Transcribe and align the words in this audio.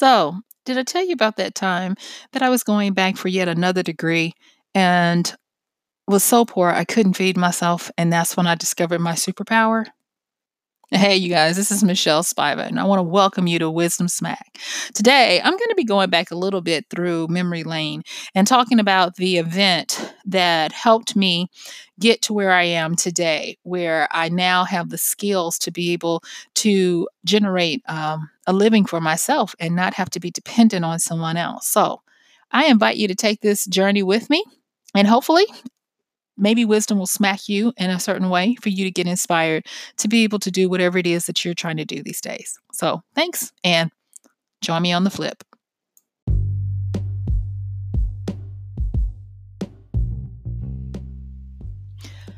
So, 0.00 0.40
did 0.64 0.78
I 0.78 0.82
tell 0.82 1.04
you 1.04 1.12
about 1.12 1.36
that 1.36 1.54
time 1.54 1.94
that 2.32 2.40
I 2.40 2.48
was 2.48 2.62
going 2.64 2.94
back 2.94 3.18
for 3.18 3.28
yet 3.28 3.48
another 3.48 3.82
degree 3.82 4.32
and 4.74 5.30
was 6.08 6.24
so 6.24 6.46
poor 6.46 6.70
I 6.70 6.86
couldn't 6.86 7.18
feed 7.18 7.36
myself? 7.36 7.90
And 7.98 8.10
that's 8.10 8.34
when 8.34 8.46
I 8.46 8.54
discovered 8.54 9.02
my 9.02 9.12
superpower? 9.12 9.84
Hey, 10.90 11.16
you 11.16 11.28
guys, 11.28 11.54
this 11.56 11.70
is 11.70 11.84
Michelle 11.84 12.22
Spiva, 12.22 12.66
and 12.66 12.80
I 12.80 12.84
want 12.84 12.98
to 12.98 13.02
welcome 13.02 13.46
you 13.46 13.58
to 13.58 13.70
Wisdom 13.70 14.08
Smack. 14.08 14.58
Today, 14.94 15.38
I'm 15.44 15.52
going 15.52 15.68
to 15.68 15.76
be 15.76 15.84
going 15.84 16.08
back 16.08 16.30
a 16.30 16.34
little 16.34 16.62
bit 16.62 16.86
through 16.88 17.28
memory 17.28 17.62
lane 17.62 18.02
and 18.34 18.46
talking 18.46 18.80
about 18.80 19.16
the 19.16 19.36
event 19.36 20.14
that 20.24 20.72
helped 20.72 21.14
me 21.14 21.46
get 22.00 22.22
to 22.22 22.32
where 22.32 22.52
I 22.52 22.64
am 22.64 22.96
today, 22.96 23.58
where 23.64 24.08
I 24.10 24.30
now 24.30 24.64
have 24.64 24.88
the 24.88 24.98
skills 24.98 25.58
to 25.58 25.70
be 25.70 25.92
able 25.92 26.24
to 26.54 27.06
generate 27.24 27.82
um, 27.86 28.30
a 28.50 28.52
living 28.52 28.84
for 28.84 29.00
myself 29.00 29.54
and 29.60 29.76
not 29.76 29.94
have 29.94 30.10
to 30.10 30.20
be 30.20 30.30
dependent 30.30 30.84
on 30.84 30.98
someone 30.98 31.36
else. 31.36 31.68
So, 31.68 32.02
I 32.50 32.66
invite 32.66 32.96
you 32.96 33.06
to 33.06 33.14
take 33.14 33.40
this 33.40 33.64
journey 33.64 34.02
with 34.02 34.28
me. 34.28 34.44
And 34.92 35.06
hopefully, 35.06 35.46
maybe 36.36 36.64
wisdom 36.64 36.98
will 36.98 37.06
smack 37.06 37.48
you 37.48 37.72
in 37.76 37.90
a 37.90 38.00
certain 38.00 38.28
way 38.28 38.56
for 38.60 38.68
you 38.70 38.84
to 38.84 38.90
get 38.90 39.06
inspired 39.06 39.66
to 39.98 40.08
be 40.08 40.24
able 40.24 40.40
to 40.40 40.50
do 40.50 40.68
whatever 40.68 40.98
it 40.98 41.06
is 41.06 41.26
that 41.26 41.44
you're 41.44 41.54
trying 41.54 41.76
to 41.76 41.84
do 41.84 42.02
these 42.02 42.20
days. 42.20 42.58
So, 42.72 43.02
thanks 43.14 43.52
and 43.62 43.92
join 44.60 44.82
me 44.82 44.92
on 44.92 45.04
the 45.04 45.10
flip. 45.10 45.44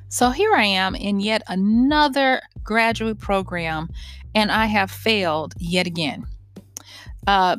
So, 0.09 0.29
here 0.29 0.52
I 0.52 0.65
am 0.65 0.95
in 0.95 1.20
yet 1.20 1.42
another 1.48 2.42
graduate 2.62 3.18
program, 3.18 3.88
and 4.34 4.50
I 4.50 4.66
have 4.66 4.91
failed 4.91 5.54
yet 5.59 5.86
again. 5.86 6.27
Uh, 7.27 7.56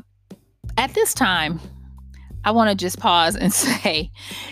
at 0.78 0.94
this 0.94 1.14
time, 1.14 1.60
I 2.46 2.52
want 2.52 2.70
to 2.70 2.76
just 2.76 3.00
pause 3.00 3.36
and 3.36 3.54
say 3.66 4.12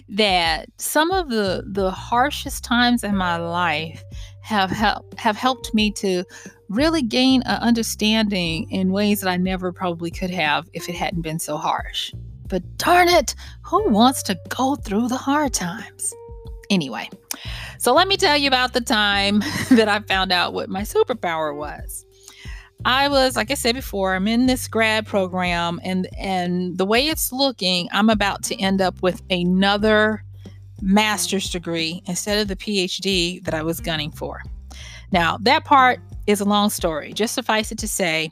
that 0.10 0.70
some 0.78 1.12
of 1.12 1.30
the 1.30 1.64
the 1.68 1.92
harshest 1.92 2.64
times 2.64 3.04
in 3.04 3.16
my 3.16 3.38
life 3.38 4.04
have 4.42 4.72
helped 4.72 5.20
have 5.20 5.36
helped 5.36 5.74
me 5.74 5.92
to 5.92 6.24
really 6.70 7.02
gain 7.02 7.42
an 7.44 7.62
understanding 7.62 8.70
in 8.72 8.92
ways 8.92 9.22
that 9.22 9.30
I 9.30 9.38
never 9.38 9.72
probably 9.74 10.10
could 10.10 10.30
have 10.32 10.70
if 10.74 10.88
it 10.88 10.96
hadn't 10.96 11.22
been 11.22 11.40
so 11.40 11.58
harsh. 11.58 12.14
But 12.48 12.78
darn 12.78 13.08
it, 13.08 13.36
who 13.64 13.90
wants 13.90 14.24
to 14.24 14.38
go 14.50 14.76
through 14.76 15.10
the 15.10 15.18
hard 15.18 15.54
times? 15.54 16.14
Anyway, 16.70 17.10
so 17.78 17.94
let 17.94 18.08
me 18.08 18.16
tell 18.16 18.38
you 18.38 18.48
about 18.48 18.74
the 18.74 18.82
time 18.82 19.40
that 19.72 19.90
I 19.90 20.00
found 20.00 20.32
out 20.32 20.54
what 20.54 20.70
my 20.70 20.82
superpower 20.82 21.56
was. 21.56 22.06
I 22.84 23.08
was, 23.08 23.36
like 23.36 23.52
I 23.52 23.56
said 23.56 23.76
before, 23.76 24.16
I'm 24.16 24.28
in 24.28 24.48
this 24.48 24.68
grad 24.68 25.06
program, 25.06 25.80
and 25.84 26.08
and 26.18 26.78
the 26.78 26.86
way 26.86 27.08
it's 27.08 27.32
looking, 27.32 27.88
I'm 27.92 28.10
about 28.10 28.44
to 28.44 28.60
end 28.60 28.82
up 28.82 29.02
with 29.04 29.22
another 29.30 30.24
master's 30.82 31.50
degree 31.50 32.02
instead 32.08 32.40
of 32.40 32.48
the 32.48 32.56
PhD 32.56 33.44
that 33.44 33.54
I 33.54 33.62
was 33.62 33.80
gunning 33.80 34.12
for. 34.12 34.42
Now, 35.12 35.38
that 35.42 35.64
part 35.64 36.00
is 36.26 36.42
a 36.42 36.46
long 36.46 36.70
story. 36.70 37.14
Just 37.14 37.36
suffice 37.36 37.72
it 37.72 37.78
to 37.80 37.88
say, 37.88 38.32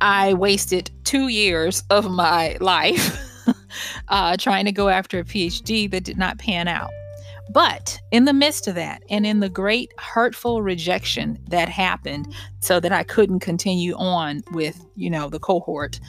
I 0.00 0.34
wasted 0.34 0.90
two 1.04 1.28
years 1.28 1.82
of 1.90 2.10
my 2.10 2.56
life 2.60 3.18
uh, 4.08 4.36
trying 4.36 4.66
to 4.66 4.72
go 4.72 4.88
after 4.88 5.18
a 5.18 5.24
PhD 5.24 5.90
that 5.90 6.04
did 6.04 6.18
not 6.18 6.38
pan 6.38 6.68
out. 6.68 6.90
But 7.52 8.00
in 8.10 8.24
the 8.24 8.32
midst 8.32 8.66
of 8.66 8.74
that, 8.76 9.02
and 9.10 9.26
in 9.26 9.40
the 9.40 9.48
great 9.48 9.92
hurtful 9.98 10.62
rejection 10.62 11.38
that 11.48 11.68
happened, 11.68 12.34
so 12.60 12.80
that 12.80 12.92
I 12.92 13.02
couldn't 13.02 13.40
continue 13.40 13.94
on 13.96 14.42
with, 14.52 14.84
you 14.96 15.10
know, 15.10 15.28
the 15.28 15.38
cohort 15.38 16.00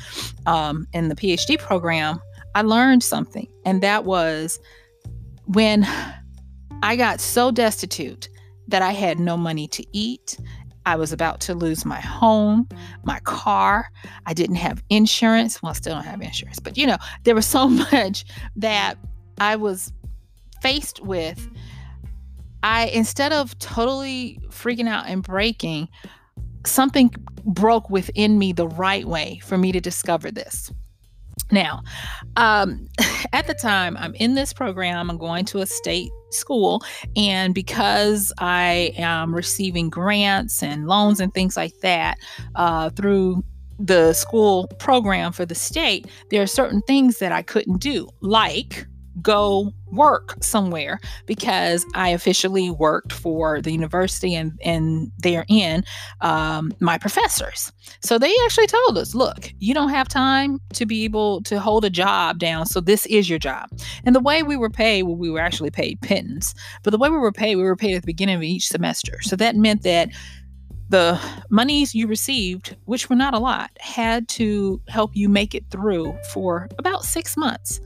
um, 0.45 0.87
in 0.93 1.09
the 1.09 1.15
PhD 1.15 1.59
program, 1.59 2.21
I 2.55 2.61
learned 2.61 3.03
something. 3.03 3.47
And 3.65 3.81
that 3.81 4.05
was 4.05 4.59
when 5.45 5.85
I 6.81 6.95
got 6.95 7.19
so 7.19 7.51
destitute 7.51 8.29
that 8.67 8.81
I 8.81 8.91
had 8.91 9.19
no 9.19 9.35
money 9.35 9.67
to 9.69 9.85
eat. 9.91 10.37
I 10.85 10.95
was 10.95 11.11
about 11.11 11.39
to 11.41 11.53
lose 11.53 11.85
my 11.85 11.99
home, 11.99 12.67
my 13.03 13.19
car. 13.21 13.89
I 14.25 14.33
didn't 14.33 14.57
have 14.57 14.83
insurance. 14.89 15.61
Well, 15.61 15.71
I 15.71 15.73
still 15.73 15.95
don't 15.95 16.03
have 16.03 16.21
insurance, 16.21 16.59
but 16.59 16.77
you 16.77 16.85
know, 16.85 16.97
there 17.23 17.35
was 17.35 17.45
so 17.45 17.67
much 17.91 18.25
that 18.55 18.97
I 19.39 19.55
was 19.55 19.91
faced 20.63 21.01
with, 21.01 21.49
I 22.63 22.85
instead 22.87 23.33
of 23.33 23.57
totally 23.59 24.39
freaking 24.47 24.87
out 24.87 25.05
and 25.07 25.21
breaking, 25.21 25.89
something 26.65 27.13
broke 27.43 27.89
within 27.89 28.39
me 28.39 28.53
the 28.53 28.69
right 28.69 29.05
way 29.05 29.41
for 29.43 29.57
me 29.57 29.73
to 29.73 29.81
discover 29.81 30.31
this. 30.31 30.71
Now, 31.51 31.83
um, 32.37 32.87
at 33.33 33.47
the 33.47 33.53
time, 33.53 33.97
I'm 33.97 34.15
in 34.15 34.35
this 34.35 34.53
program, 34.53 35.09
I'm 35.09 35.17
going 35.17 35.43
to 35.45 35.59
a 35.59 35.65
state 35.65 36.09
school, 36.31 36.81
and 37.17 37.53
because 37.53 38.31
I 38.37 38.93
am 38.97 39.35
receiving 39.35 39.89
grants 39.89 40.63
and 40.63 40.87
loans 40.87 41.19
and 41.19 41.33
things 41.33 41.57
like 41.57 41.77
that 41.81 42.17
uh, 42.55 42.89
through 42.91 43.43
the 43.77 44.13
school 44.13 44.67
program 44.79 45.33
for 45.33 45.45
the 45.45 45.55
state, 45.55 46.07
there 46.29 46.41
are 46.41 46.47
certain 46.47 46.81
things 46.83 47.19
that 47.19 47.33
I 47.33 47.41
couldn't 47.41 47.81
do, 47.81 48.07
like 48.21 48.87
go 49.21 49.73
work 49.95 50.35
somewhere 50.41 50.99
because 51.25 51.85
I 51.95 52.09
officially 52.09 52.69
worked 52.69 53.13
for 53.13 53.61
the 53.61 53.71
university 53.71 54.35
and 54.35 54.59
and 54.63 55.11
therein 55.19 55.83
um, 56.21 56.73
my 56.79 56.97
professors. 56.97 57.71
So 58.01 58.17
they 58.17 58.33
actually 58.45 58.67
told 58.67 58.97
us, 58.97 59.15
look, 59.15 59.51
you 59.59 59.73
don't 59.73 59.89
have 59.89 60.07
time 60.07 60.59
to 60.73 60.85
be 60.85 61.03
able 61.03 61.41
to 61.43 61.59
hold 61.59 61.85
a 61.85 61.89
job 61.89 62.39
down. 62.39 62.65
So 62.65 62.79
this 62.79 63.05
is 63.07 63.29
your 63.29 63.39
job. 63.39 63.69
And 64.05 64.15
the 64.15 64.19
way 64.19 64.43
we 64.43 64.57
were 64.57 64.69
paid, 64.69 65.03
well, 65.03 65.15
we 65.15 65.29
were 65.29 65.39
actually 65.39 65.71
paid 65.71 66.01
pittance, 66.01 66.53
but 66.83 66.91
the 66.91 66.97
way 66.97 67.09
we 67.09 67.17
were 67.17 67.31
paid, 67.31 67.55
we 67.55 67.63
were 67.63 67.75
paid 67.75 67.95
at 67.95 68.01
the 68.01 68.07
beginning 68.07 68.35
of 68.35 68.43
each 68.43 68.67
semester. 68.67 69.21
So 69.21 69.35
that 69.37 69.55
meant 69.55 69.83
that 69.83 70.09
the 70.89 71.19
monies 71.49 71.95
you 71.95 72.05
received, 72.05 72.75
which 72.85 73.09
were 73.09 73.15
not 73.15 73.33
a 73.33 73.39
lot, 73.39 73.71
had 73.79 74.27
to 74.27 74.79
help 74.89 75.15
you 75.15 75.27
make 75.27 75.55
it 75.55 75.65
through 75.71 76.15
for 76.31 76.67
about 76.77 77.03
six 77.03 77.35
months. 77.35 77.81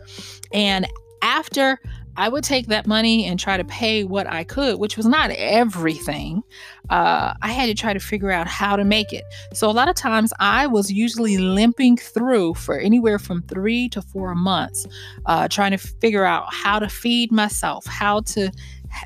And 0.52 0.88
after 1.22 1.80
I 2.18 2.30
would 2.30 2.44
take 2.44 2.68
that 2.68 2.88
money 2.88 3.26
and 3.26 3.40
try 3.40 3.58
to 3.58 3.64
pay 3.64 4.04
what 4.04 4.26
I 4.28 4.44
could, 4.44 4.80
which 4.80 4.98
was 4.98 5.06
not 5.06 5.30
everything. 5.32 6.42
Uh, 6.90 7.36
I 7.44 7.50
had 7.50 7.68
to 7.68 7.76
try 7.76 7.94
to 7.94 8.00
figure 8.00 8.32
out 8.32 8.48
how 8.48 8.76
to 8.76 8.84
make 8.84 9.14
it. 9.14 9.24
So, 9.54 9.70
a 9.70 9.72
lot 9.72 9.88
of 9.88 9.96
times 9.96 10.34
I 10.40 10.66
was 10.66 10.92
usually 10.92 11.38
limping 11.38 11.98
through 11.98 12.56
for 12.56 12.80
anywhere 12.80 13.20
from 13.20 13.44
three 13.44 13.88
to 13.90 14.02
four 14.02 14.34
months, 14.34 14.88
uh, 15.28 15.48
trying 15.48 15.72
to 15.72 15.78
figure 15.78 16.26
out 16.26 16.52
how 16.52 16.80
to 16.80 16.90
feed 16.90 17.32
myself, 17.32 17.86
how 17.86 18.22
to 18.22 18.52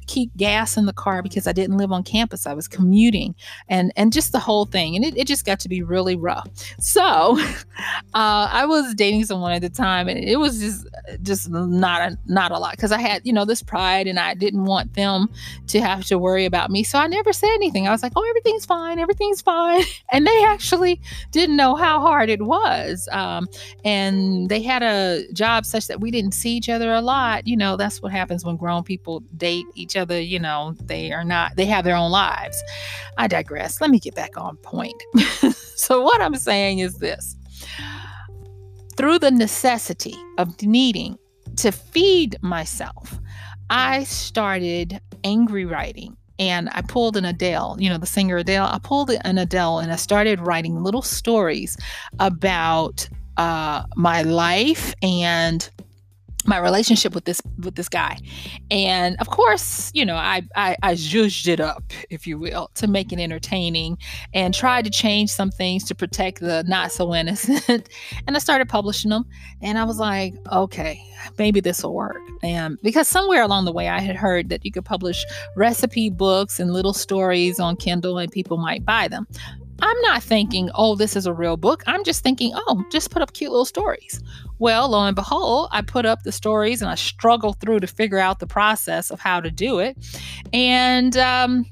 keep 0.07 0.35
gas 0.37 0.77
in 0.77 0.85
the 0.85 0.93
car 0.93 1.21
because 1.21 1.47
I 1.47 1.51
didn't 1.53 1.77
live 1.77 1.91
on 1.91 2.03
campus. 2.03 2.45
I 2.45 2.53
was 2.53 2.67
commuting 2.67 3.35
and 3.69 3.91
and 3.95 4.13
just 4.13 4.31
the 4.31 4.39
whole 4.39 4.65
thing. 4.65 4.95
And 4.95 5.05
it, 5.05 5.17
it 5.17 5.27
just 5.27 5.45
got 5.45 5.59
to 5.61 5.69
be 5.69 5.83
really 5.83 6.15
rough. 6.15 6.47
So 6.79 7.39
uh, 8.13 8.49
I 8.51 8.65
was 8.65 8.93
dating 8.95 9.25
someone 9.25 9.51
at 9.51 9.61
the 9.61 9.69
time 9.69 10.07
and 10.07 10.17
it 10.17 10.37
was 10.37 10.59
just 10.59 10.87
just 11.21 11.49
not 11.49 12.01
a 12.01 12.17
not 12.25 12.51
a 12.51 12.57
lot 12.57 12.71
because 12.71 12.91
I 12.91 12.99
had, 12.99 13.21
you 13.25 13.33
know, 13.33 13.45
this 13.45 13.63
pride 13.63 14.07
and 14.07 14.19
I 14.19 14.33
didn't 14.33 14.65
want 14.65 14.93
them 14.93 15.29
to 15.67 15.81
have 15.81 16.05
to 16.05 16.17
worry 16.17 16.45
about 16.45 16.71
me. 16.71 16.83
So 16.83 16.99
I 16.99 17.07
never 17.07 17.33
said 17.33 17.51
anything. 17.53 17.87
I 17.87 17.91
was 17.91 18.03
like, 18.03 18.13
oh, 18.15 18.25
everything's 18.29 18.65
fine, 18.65 18.99
everything's 18.99 19.41
fine. 19.41 19.83
And 20.13 20.27
they 20.27 20.43
actually 20.43 20.99
didn't 21.31 21.55
know 21.55 21.75
how 21.75 22.01
hard 22.01 22.29
it 22.29 22.41
was. 22.41 23.07
Um, 23.11 23.47
and 23.85 24.49
they 24.49 24.61
had 24.61 24.83
a 24.83 25.23
job 25.31 25.65
such 25.65 25.87
that 25.87 26.01
we 26.01 26.11
didn't 26.11 26.33
see 26.33 26.51
each 26.51 26.69
other 26.69 26.91
a 26.91 27.01
lot. 27.01 27.47
You 27.47 27.55
know, 27.55 27.77
that's 27.77 28.01
what 28.01 28.11
happens 28.11 28.43
when 28.43 28.57
grown 28.57 28.83
people 28.83 29.21
date 29.37 29.65
each 29.75 29.95
other, 29.95 30.19
you 30.19 30.39
know, 30.39 30.75
they 30.83 31.11
are 31.11 31.23
not, 31.23 31.55
they 31.55 31.65
have 31.65 31.83
their 31.83 31.95
own 31.95 32.11
lives. 32.11 32.61
I 33.17 33.27
digress. 33.27 33.81
Let 33.81 33.89
me 33.89 33.99
get 33.99 34.15
back 34.15 34.37
on 34.37 34.57
point. 34.57 35.01
so, 35.75 36.01
what 36.01 36.21
I'm 36.21 36.35
saying 36.35 36.79
is 36.79 36.99
this 36.99 37.35
through 38.97 39.19
the 39.19 39.31
necessity 39.31 40.15
of 40.37 40.61
needing 40.61 41.17
to 41.57 41.71
feed 41.71 42.37
myself, 42.41 43.19
I 43.69 44.03
started 44.03 44.99
angry 45.23 45.65
writing 45.65 46.15
and 46.39 46.69
I 46.71 46.81
pulled 46.81 47.17
an 47.17 47.25
Adele, 47.25 47.77
you 47.79 47.89
know, 47.89 47.97
the 47.97 48.05
singer 48.05 48.37
Adele. 48.37 48.65
I 48.65 48.79
pulled 48.79 49.11
an 49.11 49.37
Adele 49.37 49.79
and 49.79 49.91
I 49.91 49.95
started 49.95 50.39
writing 50.39 50.83
little 50.83 51.01
stories 51.01 51.77
about 52.19 53.07
uh, 53.37 53.83
my 53.95 54.23
life 54.23 54.93
and 55.01 55.69
my 56.47 56.57
relationship 56.57 57.13
with 57.13 57.25
this 57.25 57.41
with 57.59 57.75
this 57.75 57.89
guy. 57.89 58.17
And 58.69 59.15
of 59.19 59.29
course 59.29 59.91
you 59.93 60.05
know 60.05 60.15
i 60.15 60.41
i, 60.55 60.75
I 60.83 60.93
zhuzhed 60.93 61.47
it 61.47 61.59
up 61.59 61.83
if 62.09 62.25
you 62.27 62.37
will 62.39 62.69
to 62.75 62.87
make 62.87 63.11
it 63.11 63.19
entertaining 63.19 63.97
and 64.33 64.53
tried 64.53 64.85
to 64.85 64.91
change 64.91 65.29
some 65.29 65.51
things 65.51 65.83
to 65.85 65.95
protect 65.95 66.39
the 66.39 66.63
not 66.67 66.91
so 66.91 67.13
innocent. 67.13 67.89
And 68.27 68.35
i 68.35 68.39
started 68.39 68.69
publishing 68.69 69.09
them 69.09 69.25
and 69.61 69.77
i 69.77 69.83
was 69.83 69.99
like 69.99 70.33
okay 70.51 71.01
maybe 71.37 71.59
this 71.59 71.83
will 71.83 71.93
work. 71.93 72.17
And 72.41 72.79
because 72.81 73.07
somewhere 73.07 73.43
along 73.43 73.65
the 73.65 73.71
way 73.71 73.89
i 73.89 73.99
had 73.99 74.15
heard 74.15 74.49
that 74.49 74.65
you 74.65 74.71
could 74.71 74.85
publish 74.85 75.23
recipe 75.55 76.09
books 76.09 76.59
and 76.59 76.73
little 76.73 76.93
stories 76.93 77.59
on 77.59 77.75
kindle 77.75 78.17
and 78.17 78.31
people 78.31 78.57
might 78.57 78.85
buy 78.85 79.07
them 79.07 79.27
I'm 79.81 79.99
not 80.01 80.21
thinking, 80.21 80.69
oh, 80.75 80.95
this 80.95 81.15
is 81.15 81.25
a 81.25 81.33
real 81.33 81.57
book. 81.57 81.83
I'm 81.87 82.03
just 82.03 82.23
thinking, 82.23 82.51
oh, 82.53 82.83
just 82.91 83.09
put 83.09 83.21
up 83.21 83.33
cute 83.33 83.51
little 83.51 83.65
stories. 83.65 84.21
Well, 84.59 84.89
lo 84.89 85.03
and 85.05 85.15
behold, 85.15 85.69
I 85.71 85.81
put 85.81 86.05
up 86.05 86.23
the 86.23 86.31
stories 86.31 86.81
and 86.81 86.91
I 86.91 86.95
struggle 86.95 87.53
through 87.53 87.79
to 87.79 87.87
figure 87.87 88.19
out 88.19 88.39
the 88.39 88.47
process 88.47 89.09
of 89.09 89.19
how 89.19 89.41
to 89.41 89.49
do 89.49 89.79
it. 89.79 89.97
And 90.53 91.17
um, 91.17 91.65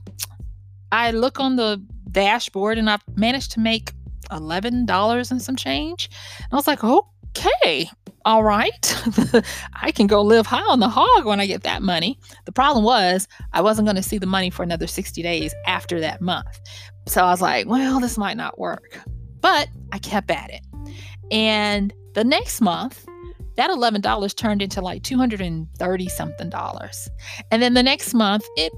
I 0.92 1.12
look 1.12 1.40
on 1.40 1.56
the 1.56 1.84
dashboard 2.12 2.78
and 2.78 2.90
I've 2.90 3.04
managed 3.16 3.52
to 3.52 3.60
make 3.60 3.92
$11 4.32 5.32
and 5.32 5.42
some 5.42 5.56
change. 5.56 6.10
And 6.38 6.48
I 6.52 6.56
was 6.56 6.68
like, 6.68 6.84
okay, 6.84 7.90
all 8.26 8.44
right. 8.44 9.04
I 9.82 9.92
can 9.92 10.08
go 10.08 10.22
live 10.22 10.46
high 10.46 10.62
on 10.62 10.80
the 10.80 10.90
hog 10.90 11.26
when 11.26 11.40
I 11.40 11.46
get 11.46 11.64
that 11.64 11.82
money. 11.82 12.20
The 12.46 12.52
problem 12.52 12.84
was 12.84 13.28
I 13.54 13.62
wasn't 13.62 13.86
going 13.86 13.96
to 13.96 14.04
see 14.04 14.18
the 14.18 14.26
money 14.26 14.50
for 14.50 14.64
another 14.64 14.88
60 14.88 15.22
days 15.22 15.54
after 15.66 16.00
that 16.00 16.22
month. 16.22 16.60
So 17.10 17.24
I 17.24 17.32
was 17.32 17.42
like, 17.42 17.66
well, 17.66 18.00
this 18.00 18.20
might 18.20 18.38
not 18.38 18.60
work. 18.60 19.00
But 19.42 19.68
I 19.92 19.98
kept 19.98 20.30
at 20.30 20.52
it. 20.52 20.62
And 21.32 21.92
the 22.14 22.24
next 22.24 22.62
month, 22.62 23.04
that 23.56 23.72
$11 23.72 24.36
turned 24.36 24.62
into 24.62 24.80
like 24.80 25.02
230 25.02 26.08
something 26.10 26.50
dollars. 26.52 27.10
And 27.50 27.64
then 27.64 27.74
the 27.74 27.82
next 27.82 28.14
month, 28.14 28.46
it 28.56 28.72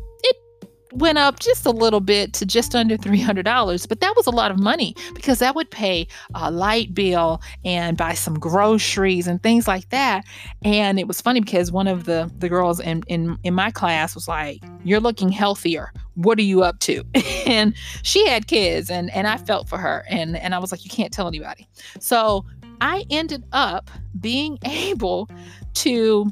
went 0.94 1.18
up 1.18 1.40
just 1.40 1.66
a 1.66 1.72
little 1.72 2.00
bit 2.00 2.34
to 2.34 2.46
just 2.46 2.76
under 2.76 2.98
$300 2.98 3.88
but 3.88 4.00
that 4.00 4.14
was 4.16 4.28
a 4.28 4.32
lot 4.32 4.52
of 4.52 4.60
money 4.60 4.96
because 5.14 5.40
that 5.40 5.56
would 5.56 5.70
pay 5.70 6.08
a 6.36 6.52
light 6.52 6.94
bill 6.94 7.42
and 7.66 7.98
buy 7.98 8.14
some 8.14 8.38
groceries 8.40 9.28
and 9.28 9.42
things 9.44 9.68
like 9.68 9.90
that. 9.90 10.26
And 10.64 11.00
it 11.00 11.08
was 11.08 11.22
funny 11.22 11.40
because 11.40 11.72
one 11.72 11.88
of 11.88 12.06
the 12.06 12.32
the 12.38 12.50
girls 12.50 12.80
in 12.80 13.04
in, 13.08 13.38
in 13.44 13.54
my 13.54 13.72
class 13.72 14.16
was 14.16 14.28
like 14.28 14.64
you're 14.84 15.00
looking 15.00 15.30
healthier. 15.30 15.92
What 16.16 16.38
are 16.40 16.44
you 16.44 16.64
up 16.64 16.80
to? 16.80 17.04
And 17.48 17.76
she 18.04 18.26
had 18.28 18.48
kids 18.48 18.90
and 18.90 19.12
and 19.12 19.28
i 19.28 19.36
felt 19.36 19.68
for 19.68 19.78
her 19.78 20.06
and 20.08 20.38
and 20.38 20.56
i 20.56 20.60
was 20.60 20.72
like 20.72 20.86
you 20.86 20.92
can't 20.92 21.12
tell 21.12 21.28
anybody. 21.28 21.68
So 22.00 22.46
i 22.80 23.04
ended 23.10 23.44
up 23.52 23.90
being 24.20 24.58
able 24.66 25.30
to 25.74 26.32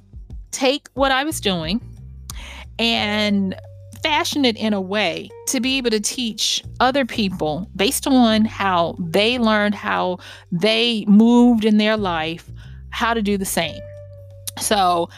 take 0.52 0.88
what 0.94 1.12
i 1.12 1.24
was 1.24 1.40
doing 1.42 1.82
and 2.80 3.56
fashion 4.04 4.46
it 4.46 4.58
in 4.58 4.74
a 4.74 4.82
way 4.82 5.30
to 5.48 5.60
be 5.60 5.78
able 5.78 5.90
to 5.92 6.00
teach 6.00 6.64
other 6.80 7.06
people 7.06 7.70
based 7.76 8.08
on 8.08 8.46
how 8.46 8.96
they 9.00 9.38
learned, 9.38 9.76
how 9.76 10.18
they 10.52 11.06
moved 11.08 11.66
in 11.66 11.78
their 11.78 11.98
life, 11.98 12.50
how 12.92 13.14
to 13.14 13.22
do 13.22 13.38
the 13.38 13.46
same. 13.46 13.80
So 14.60 15.10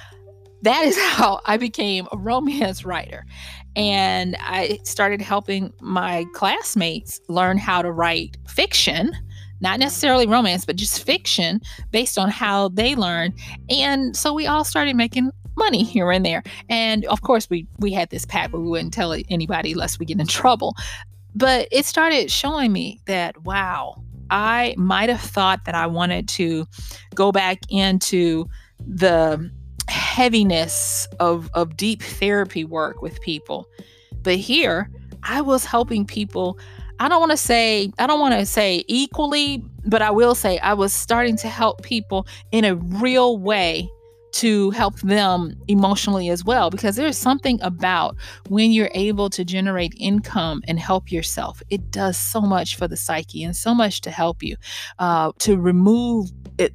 that 0.63 0.83
is 0.86 0.98
how 1.13 1.42
I 1.45 1.57
became 1.57 2.07
a 2.12 2.18
romance 2.18 2.86
writer. 2.86 3.25
And 3.75 4.36
I 4.42 4.80
started 4.83 5.22
helping 5.22 5.72
my 5.80 6.25
classmates 6.33 7.22
learn 7.30 7.57
how 7.57 7.81
to 7.81 7.92
write 7.92 8.38
fiction 8.48 9.13
not 9.62 9.80
necessarily 9.80 10.25
romance, 10.28 10.66
but 10.66 10.75
just 10.75 11.06
fiction 11.06 11.62
based 11.92 12.18
on 12.18 12.30
how 12.30 12.69
they 12.69 12.95
learned. 12.95 13.36
And 13.69 14.18
so 14.18 14.33
we 14.33 14.48
all 14.48 14.63
started 14.63 14.95
making 14.95 15.31
money 15.62 15.84
here 15.84 16.12
and 16.12 16.25
there. 16.25 16.44
And 16.69 17.06
of 17.06 17.22
course, 17.22 17.50
we 17.50 17.68
we 17.80 17.92
had 17.92 18.10
this 18.10 18.25
pact 18.25 18.54
where 18.54 18.62
we 18.62 18.69
wouldn't 18.69 18.94
tell 18.94 19.13
anybody 19.30 19.74
lest 19.74 20.00
we 20.00 20.06
get 20.06 20.19
in 20.19 20.28
trouble. 20.28 20.75
But 21.36 21.68
it 21.72 21.86
started 21.86 22.30
showing 22.31 22.74
me 22.74 23.00
that 23.06 23.44
wow, 23.44 24.04
I 24.30 24.75
might 24.78 25.10
have 25.10 25.22
thought 25.22 25.66
that 25.66 25.75
I 25.75 25.88
wanted 25.88 26.28
to 26.30 26.68
go 27.16 27.31
back 27.31 27.60
into 27.69 28.46
the 28.86 29.50
heaviness 29.88 31.08
of 31.19 31.50
of 31.54 31.78
deep 31.78 32.02
therapy 32.02 32.66
work 32.66 33.02
with 33.02 33.22
people. 33.22 33.68
But 34.24 34.36
here, 34.36 34.90
I 35.24 35.42
was 35.42 35.66
helping 35.66 36.06
people 36.06 36.60
I 37.02 37.07
don't 37.07 37.19
want 37.19 37.31
to 37.31 37.38
say 37.38 37.92
I 37.98 38.06
don't 38.06 38.19
want 38.19 38.36
to 38.36 38.46
say 38.46 38.84
equally, 38.88 39.66
but 39.86 40.04
I 40.04 40.12
will 40.12 40.36
say 40.36 40.60
I 40.60 40.74
was 40.74 40.94
starting 40.94 41.36
to 41.38 41.48
help 41.48 41.81
people 41.81 42.28
in 42.52 42.64
a 42.64 42.75
real 42.75 43.40
way 43.40 43.90
to 44.33 44.72
help 44.72 45.00
them 45.01 45.56
emotionally 45.68 46.30
as 46.30 46.44
well 46.44 46.69
because 46.69 46.95
there's 46.95 47.18
something 47.18 47.60
about 47.62 48.16
when 48.48 48.72
you're 48.72 48.92
able 48.94 49.30
to 49.30 49.44
generate 49.44 49.94
income 49.98 50.62
and 50.68 50.80
help 50.80 51.12
yourself. 51.12 51.62
It 51.69 51.92
does 51.92 52.18
so 52.18 52.42
much 52.42 52.75
for 52.75 52.88
the 52.88 52.98
psyche 52.98 53.44
and 53.44 53.56
so 53.56 53.74
much 53.74 54.01
to 54.01 54.12
help 54.12 54.44
you 54.44 54.56
uh, 55.00 55.31
to 55.39 55.57
remove 55.57 56.30
it 56.57 56.74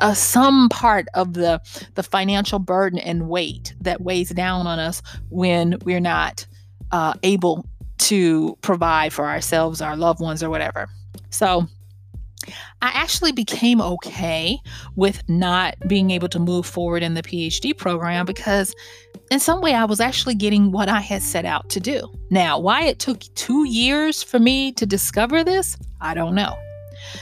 uh, 0.00 0.14
some 0.14 0.68
part 0.68 1.06
of 1.14 1.34
the 1.34 1.60
the 1.94 2.02
financial 2.02 2.58
burden 2.58 2.98
and 2.98 3.28
weight 3.28 3.74
that 3.80 4.00
weighs 4.00 4.30
down 4.30 4.66
on 4.66 4.78
us 4.78 5.00
when 5.28 5.76
we're 5.84 6.00
not 6.00 6.46
uh, 6.90 7.14
able 7.22 7.64
to 7.98 8.56
provide 8.62 9.12
for 9.12 9.26
ourselves 9.26 9.80
our 9.80 9.96
loved 9.96 10.20
ones 10.20 10.42
or 10.42 10.50
whatever. 10.50 10.88
So 11.30 11.68
I 12.82 12.90
actually 12.94 13.32
became 13.32 13.80
okay 13.80 14.58
with 14.96 15.22
not 15.28 15.76
being 15.86 16.10
able 16.10 16.28
to 16.28 16.38
move 16.38 16.66
forward 16.66 17.02
in 17.02 17.14
the 17.14 17.22
PhD 17.22 17.76
program 17.76 18.24
because, 18.26 18.74
in 19.30 19.40
some 19.40 19.60
way, 19.60 19.74
I 19.74 19.84
was 19.84 20.00
actually 20.00 20.34
getting 20.34 20.72
what 20.72 20.88
I 20.88 21.00
had 21.00 21.22
set 21.22 21.44
out 21.44 21.68
to 21.70 21.80
do. 21.80 22.10
Now, 22.30 22.58
why 22.58 22.84
it 22.84 22.98
took 22.98 23.20
two 23.34 23.68
years 23.68 24.22
for 24.22 24.38
me 24.38 24.72
to 24.72 24.86
discover 24.86 25.44
this, 25.44 25.76
I 26.00 26.14
don't 26.14 26.34
know. 26.34 26.56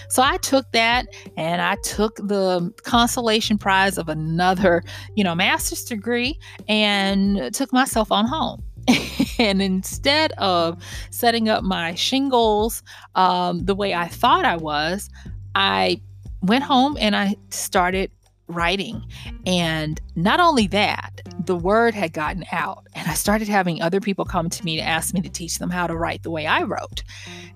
So 0.08 0.22
I 0.22 0.38
took 0.38 0.70
that 0.72 1.06
and 1.36 1.62
I 1.62 1.76
took 1.82 2.16
the 2.16 2.72
consolation 2.82 3.58
prize 3.58 3.96
of 3.96 4.08
another, 4.08 4.82
you 5.14 5.24
know, 5.24 5.34
master's 5.34 5.84
degree 5.84 6.38
and 6.68 7.52
took 7.54 7.72
myself 7.72 8.10
on 8.10 8.26
home. 8.26 8.62
and 9.38 9.62
instead 9.62 10.32
of 10.32 10.82
setting 11.10 11.48
up 11.48 11.62
my 11.62 11.94
shingles 11.94 12.82
um, 13.14 13.64
the 13.64 13.74
way 13.74 13.94
I 13.94 14.08
thought 14.08 14.44
I 14.44 14.56
was, 14.56 15.10
I 15.54 16.00
went 16.42 16.64
home 16.64 16.96
and 17.00 17.16
I 17.16 17.36
started 17.50 18.10
writing. 18.48 19.02
And 19.46 20.00
not 20.16 20.40
only 20.40 20.66
that, 20.68 21.20
the 21.44 21.56
word 21.56 21.94
had 21.94 22.12
gotten 22.12 22.44
out, 22.50 22.86
and 22.94 23.08
I 23.08 23.14
started 23.14 23.48
having 23.48 23.80
other 23.82 24.00
people 24.00 24.24
come 24.24 24.48
to 24.48 24.64
me 24.64 24.76
to 24.76 24.82
ask 24.82 25.14
me 25.14 25.20
to 25.20 25.28
teach 25.28 25.58
them 25.58 25.70
how 25.70 25.86
to 25.86 25.94
write 25.94 26.22
the 26.22 26.30
way 26.30 26.46
I 26.46 26.62
wrote. 26.62 27.02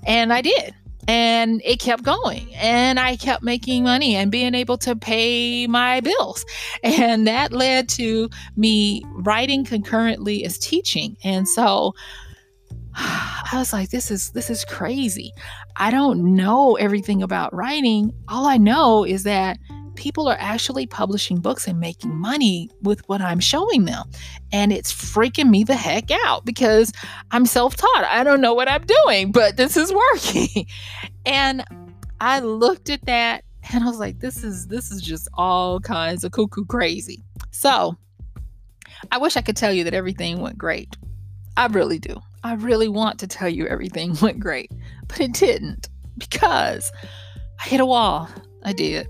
And 0.07 0.33
I 0.33 0.43
did 0.43 0.75
and 1.09 1.61
it 1.65 1.81
kept 1.81 2.03
going. 2.03 2.55
And 2.55 3.01
i 3.01 3.17
kept 3.17 3.43
making 3.43 3.85
money 3.85 4.15
and 4.15 4.31
being 4.31 4.55
able 4.55 4.79
to 4.79 4.95
pay 4.95 5.67
my 5.67 6.01
bills. 6.01 6.45
And 6.83 7.27
that 7.27 7.53
led 7.53 7.89
to 7.91 8.31
me 8.57 9.03
writing 9.15 9.65
concurrently 9.65 10.45
as 10.45 10.59
teaching. 10.59 11.17
And 11.25 11.49
so 11.49 11.95
i 12.95 13.51
was 13.55 13.73
like 13.73 13.91
this 13.91 14.11
is 14.11 14.31
this 14.31 14.51
is 14.51 14.65
crazy. 14.65 15.33
I 15.77 15.91
don't 15.91 16.35
know 16.35 16.77
everything 16.77 17.23
about 17.23 17.55
writing. 17.55 18.13
All 18.29 18.47
i 18.47 18.57
know 18.57 19.05
is 19.05 19.25
that 19.25 19.59
people 19.95 20.29
are 20.29 20.37
actually 20.39 20.87
publishing 20.87 21.39
books 21.39 21.67
and 21.67 21.79
making 21.79 22.15
money 22.15 22.71
with 22.83 23.07
what 23.09 23.21
I'm 23.21 23.41
showing 23.41 23.85
them. 23.85 24.11
And 24.53 24.73
it's 24.73 24.93
freaking 24.93 25.51
me 25.51 25.65
the 25.65 25.75
heck 25.75 26.11
out 26.25 26.45
because 26.45 26.93
I'm 27.31 27.47
self 27.47 27.77
taught. 27.77 28.05
I 28.05 28.25
don't 28.25 28.41
know 28.41 28.55
what 28.55 28.69
I'm 28.69 28.85
doing, 29.05 29.33
but 29.33 29.57
this 29.57 29.77
is 29.77 29.93
working. 29.93 30.67
and 31.27 31.65
I 32.21 32.41
looked 32.41 32.91
at 32.91 33.05
that 33.07 33.45
and 33.73 33.85
I 33.85 33.87
was 33.87 33.99
like, 33.99 34.21
this 34.21 34.43
is 34.43 34.67
this 34.67 34.91
is 34.91 35.01
just 35.03 35.29
all 35.35 35.81
kinds 35.81 36.25
of 36.25 36.33
cuckoo 36.33 36.65
crazy. 36.65 37.23
So 37.51 37.97
I 39.11 39.19
wish 39.19 39.37
I 39.37 39.43
could 39.43 39.57
tell 39.57 39.73
you 39.73 39.85
that 39.85 39.95
everything 39.95 40.41
went 40.41 40.59
great. 40.59 40.97
I 41.57 41.67
really 41.67 41.99
do. 41.99 42.21
I 42.45 42.55
really 42.55 42.89
want 42.89 43.19
to 43.21 43.27
tell 43.27 43.49
you 43.49 43.67
everything 43.67 44.17
went 44.23 44.41
great, 44.41 44.71
but 45.07 45.21
it 45.21 45.33
didn't 45.33 45.89
because 46.19 46.93
I 47.61 47.69
hit 47.69 47.81
a 47.81 47.87
wall. 47.87 48.29
I 48.65 48.73
did. 48.73 49.09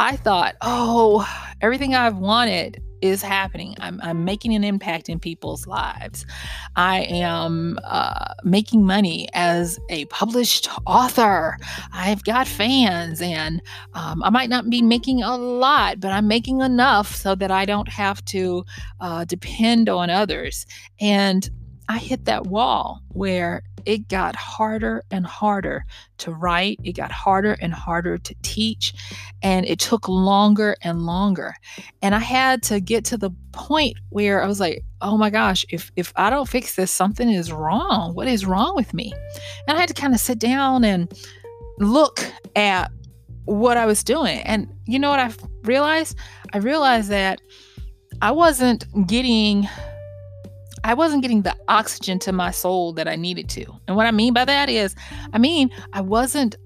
I 0.00 0.16
thought, 0.16 0.56
oh, 0.62 1.28
everything 1.60 1.94
I've 1.94 2.16
wanted 2.16 2.82
is 3.02 3.20
happening. 3.20 3.76
I'm, 3.80 4.00
I'm 4.02 4.24
making 4.24 4.54
an 4.54 4.64
impact 4.64 5.10
in 5.10 5.20
people's 5.20 5.66
lives. 5.66 6.24
I 6.74 7.02
am 7.02 7.78
uh, 7.84 8.32
making 8.42 8.86
money 8.86 9.28
as 9.34 9.78
a 9.90 10.06
published 10.06 10.70
author. 10.86 11.58
I've 11.92 12.24
got 12.24 12.48
fans, 12.48 13.20
and 13.20 13.60
um, 13.92 14.22
I 14.22 14.30
might 14.30 14.48
not 14.48 14.70
be 14.70 14.80
making 14.80 15.22
a 15.22 15.36
lot, 15.36 16.00
but 16.00 16.12
I'm 16.12 16.26
making 16.26 16.62
enough 16.62 17.14
so 17.14 17.34
that 17.34 17.50
I 17.50 17.66
don't 17.66 17.88
have 17.90 18.24
to 18.26 18.64
uh, 19.00 19.26
depend 19.26 19.90
on 19.90 20.08
others. 20.08 20.64
And 20.98 21.48
I 21.90 21.98
hit 21.98 22.24
that 22.24 22.46
wall 22.46 23.02
where 23.08 23.64
it 23.86 24.08
got 24.08 24.36
harder 24.36 25.02
and 25.10 25.26
harder 25.26 25.84
to 26.18 26.32
write. 26.32 26.78
It 26.82 26.92
got 26.92 27.12
harder 27.12 27.56
and 27.60 27.72
harder 27.72 28.18
to 28.18 28.34
teach. 28.42 28.94
And 29.42 29.66
it 29.66 29.78
took 29.78 30.08
longer 30.08 30.76
and 30.82 31.06
longer. 31.06 31.54
And 32.02 32.14
I 32.14 32.18
had 32.18 32.62
to 32.64 32.80
get 32.80 33.04
to 33.06 33.16
the 33.16 33.30
point 33.52 33.96
where 34.10 34.42
I 34.42 34.46
was 34.46 34.60
like, 34.60 34.84
oh 35.00 35.16
my 35.16 35.30
gosh, 35.30 35.64
if, 35.70 35.90
if 35.96 36.12
I 36.16 36.30
don't 36.30 36.48
fix 36.48 36.76
this, 36.76 36.90
something 36.90 37.30
is 37.30 37.52
wrong. 37.52 38.14
What 38.14 38.28
is 38.28 38.46
wrong 38.46 38.74
with 38.76 38.92
me? 38.94 39.12
And 39.66 39.76
I 39.76 39.80
had 39.80 39.88
to 39.88 39.94
kind 39.94 40.14
of 40.14 40.20
sit 40.20 40.38
down 40.38 40.84
and 40.84 41.12
look 41.78 42.20
at 42.56 42.90
what 43.44 43.76
I 43.76 43.86
was 43.86 44.04
doing. 44.04 44.40
And 44.40 44.68
you 44.86 44.98
know 44.98 45.10
what 45.10 45.20
I 45.20 45.32
realized? 45.62 46.16
I 46.52 46.58
realized 46.58 47.08
that 47.10 47.40
I 48.22 48.32
wasn't 48.32 48.84
getting 49.06 49.68
I 50.84 50.94
wasn't 50.94 51.22
getting 51.22 51.42
the 51.42 51.56
oxygen 51.68 52.18
to 52.20 52.32
my 52.32 52.50
soul 52.50 52.92
that 52.94 53.08
I 53.08 53.16
needed 53.16 53.48
to. 53.50 53.64
And 53.86 53.96
what 53.96 54.06
I 54.06 54.10
mean 54.10 54.32
by 54.32 54.44
that 54.44 54.68
is, 54.68 54.94
I 55.32 55.38
mean, 55.38 55.70
I 55.92 56.00
wasn't 56.00 56.56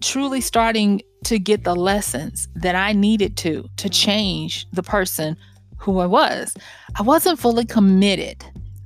truly 0.00 0.40
starting 0.40 1.02
to 1.24 1.38
get 1.38 1.64
the 1.64 1.74
lessons 1.74 2.48
that 2.54 2.74
I 2.74 2.92
needed 2.92 3.36
to 3.38 3.62
to 3.62 3.88
mm-hmm. 3.88 3.90
change 3.90 4.66
the 4.72 4.82
person 4.82 5.36
who 5.76 5.98
I 5.98 6.06
was. 6.06 6.54
I 6.96 7.02
wasn't 7.02 7.38
fully 7.38 7.64
committed 7.64 8.44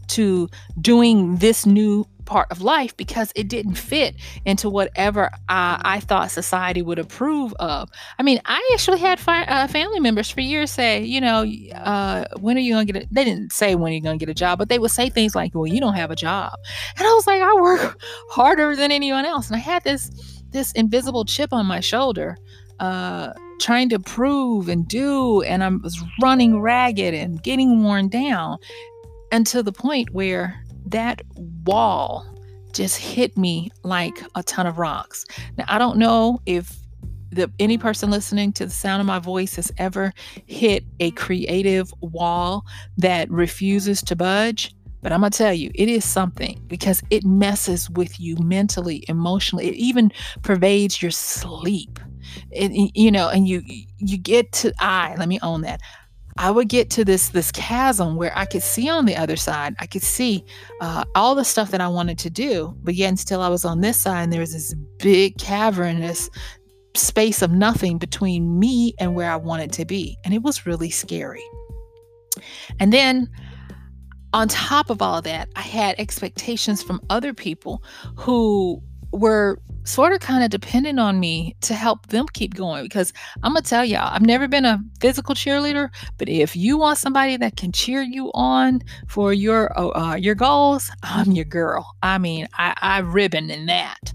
to 0.08 0.48
doing 0.80 1.36
this 1.36 1.64
new 1.64 2.04
part 2.24 2.50
of 2.50 2.60
life 2.60 2.96
because 2.96 3.32
it 3.34 3.48
didn't 3.48 3.74
fit 3.74 4.14
into 4.44 4.68
whatever 4.68 5.26
uh, 5.48 5.78
I 5.82 6.00
thought 6.00 6.30
society 6.30 6.82
would 6.82 6.98
approve 6.98 7.54
of. 7.54 7.90
I 8.18 8.22
mean, 8.22 8.40
I 8.44 8.70
actually 8.74 8.98
had 8.98 9.18
fi- 9.18 9.44
uh, 9.44 9.66
family 9.68 10.00
members 10.00 10.30
for 10.30 10.40
years 10.40 10.70
say, 10.70 11.02
you 11.02 11.20
know, 11.20 11.46
uh, 11.74 12.24
when 12.40 12.56
are 12.56 12.60
you 12.60 12.74
going 12.74 12.86
to 12.86 12.92
get 12.92 13.02
a, 13.04 13.08
they 13.10 13.24
didn't 13.24 13.52
say 13.52 13.74
when 13.74 13.92
you're 13.92 14.02
you 14.02 14.02
going 14.02 14.18
to 14.18 14.24
get 14.24 14.30
a 14.30 14.34
job, 14.34 14.58
but 14.58 14.68
they 14.68 14.78
would 14.78 14.90
say 14.90 15.08
things 15.08 15.34
like, 15.34 15.54
well, 15.54 15.66
you 15.66 15.80
don't 15.80 15.94
have 15.94 16.10
a 16.10 16.16
job. 16.16 16.52
And 16.98 17.06
I 17.06 17.12
was 17.12 17.26
like, 17.26 17.42
I 17.42 17.54
work 17.54 17.98
harder 18.30 18.76
than 18.76 18.90
anyone 18.90 19.24
else. 19.24 19.48
And 19.48 19.56
I 19.56 19.60
had 19.60 19.84
this, 19.84 20.10
this 20.50 20.72
invisible 20.72 21.24
chip 21.24 21.52
on 21.52 21.66
my 21.66 21.80
shoulder, 21.80 22.36
uh, 22.80 23.32
trying 23.60 23.88
to 23.90 23.98
prove 23.98 24.68
and 24.68 24.86
do, 24.88 25.42
and 25.42 25.62
I 25.62 25.68
was 25.68 26.02
running 26.20 26.60
ragged 26.60 27.14
and 27.14 27.42
getting 27.42 27.82
worn 27.82 28.08
down. 28.08 28.58
To 29.46 29.62
the 29.62 29.72
point 29.72 30.10
where 30.10 30.62
that 30.92 31.22
wall 31.64 32.26
just 32.72 32.96
hit 32.96 33.36
me 33.36 33.70
like 33.82 34.22
a 34.34 34.42
ton 34.42 34.66
of 34.66 34.78
rocks. 34.78 35.24
Now, 35.58 35.64
I 35.68 35.78
don't 35.78 35.98
know 35.98 36.40
if 36.46 36.78
the, 37.30 37.50
any 37.58 37.78
person 37.78 38.10
listening 38.10 38.52
to 38.54 38.66
the 38.66 38.72
sound 38.72 39.00
of 39.00 39.06
my 39.06 39.18
voice 39.18 39.56
has 39.56 39.72
ever 39.78 40.12
hit 40.46 40.84
a 41.00 41.10
creative 41.12 41.92
wall 42.00 42.64
that 42.98 43.30
refuses 43.30 44.02
to 44.02 44.16
budge. 44.16 44.74
But 45.02 45.12
I'm 45.12 45.20
going 45.20 45.32
to 45.32 45.38
tell 45.38 45.52
you, 45.52 45.70
it 45.74 45.88
is 45.88 46.04
something 46.04 46.62
because 46.68 47.02
it 47.10 47.24
messes 47.24 47.90
with 47.90 48.20
you 48.20 48.36
mentally, 48.36 49.04
emotionally. 49.08 49.68
It 49.68 49.74
even 49.74 50.12
pervades 50.42 51.02
your 51.02 51.10
sleep. 51.10 51.98
It, 52.52 52.92
you 52.94 53.10
know, 53.10 53.28
and 53.28 53.48
you 53.48 53.62
you 53.98 54.16
get 54.16 54.52
to 54.52 54.72
I, 54.78 55.16
let 55.18 55.28
me 55.28 55.40
own 55.42 55.62
that. 55.62 55.80
I 56.38 56.50
would 56.50 56.68
get 56.68 56.90
to 56.90 57.04
this 57.04 57.28
this 57.28 57.52
chasm 57.52 58.16
where 58.16 58.36
I 58.36 58.44
could 58.44 58.62
see 58.62 58.88
on 58.88 59.04
the 59.04 59.16
other 59.16 59.36
side. 59.36 59.74
I 59.78 59.86
could 59.86 60.02
see 60.02 60.44
uh, 60.80 61.04
all 61.14 61.34
the 61.34 61.44
stuff 61.44 61.70
that 61.70 61.80
I 61.80 61.88
wanted 61.88 62.18
to 62.20 62.30
do, 62.30 62.76
but 62.82 62.94
yet 62.94 63.18
still 63.18 63.42
I 63.42 63.48
was 63.48 63.64
on 63.64 63.80
this 63.80 63.96
side, 63.96 64.22
and 64.22 64.32
there 64.32 64.40
was 64.40 64.52
this 64.52 64.74
big 64.98 65.38
cavernous 65.38 66.30
space 66.94 67.42
of 67.42 67.50
nothing 67.50 67.98
between 67.98 68.58
me 68.58 68.94
and 68.98 69.14
where 69.14 69.30
I 69.30 69.36
wanted 69.36 69.72
to 69.72 69.84
be, 69.84 70.16
and 70.24 70.34
it 70.34 70.42
was 70.42 70.66
really 70.66 70.90
scary. 70.90 71.44
And 72.80 72.92
then 72.92 73.28
on 74.32 74.48
top 74.48 74.88
of 74.88 75.02
all 75.02 75.20
that, 75.22 75.48
I 75.56 75.60
had 75.60 75.94
expectations 75.98 76.82
from 76.82 77.00
other 77.10 77.34
people 77.34 77.82
who 78.16 78.82
were 79.12 79.60
sort 79.84 80.12
of 80.12 80.20
kind 80.20 80.44
of 80.44 80.50
dependent 80.50 81.00
on 81.00 81.18
me 81.18 81.56
to 81.60 81.74
help 81.74 82.06
them 82.08 82.26
keep 82.32 82.54
going 82.54 82.84
because 82.84 83.12
I'm 83.42 83.52
gonna 83.52 83.62
tell 83.62 83.84
y'all, 83.84 84.12
I've 84.12 84.22
never 84.22 84.48
been 84.48 84.64
a 84.64 84.80
physical 85.00 85.34
cheerleader, 85.34 85.90
but 86.18 86.28
if 86.28 86.54
you 86.54 86.78
want 86.78 86.98
somebody 86.98 87.36
that 87.36 87.56
can 87.56 87.72
cheer 87.72 88.02
you 88.02 88.30
on 88.34 88.82
for 89.08 89.32
your 89.32 89.76
uh, 89.78 89.88
uh 89.88 90.14
your 90.14 90.34
goals, 90.34 90.90
I'm 91.02 91.32
your 91.32 91.44
girl. 91.44 91.94
I 92.02 92.18
mean, 92.18 92.48
I, 92.54 92.74
I 92.80 92.98
ribbon 93.00 93.50
in 93.50 93.66
that, 93.66 94.12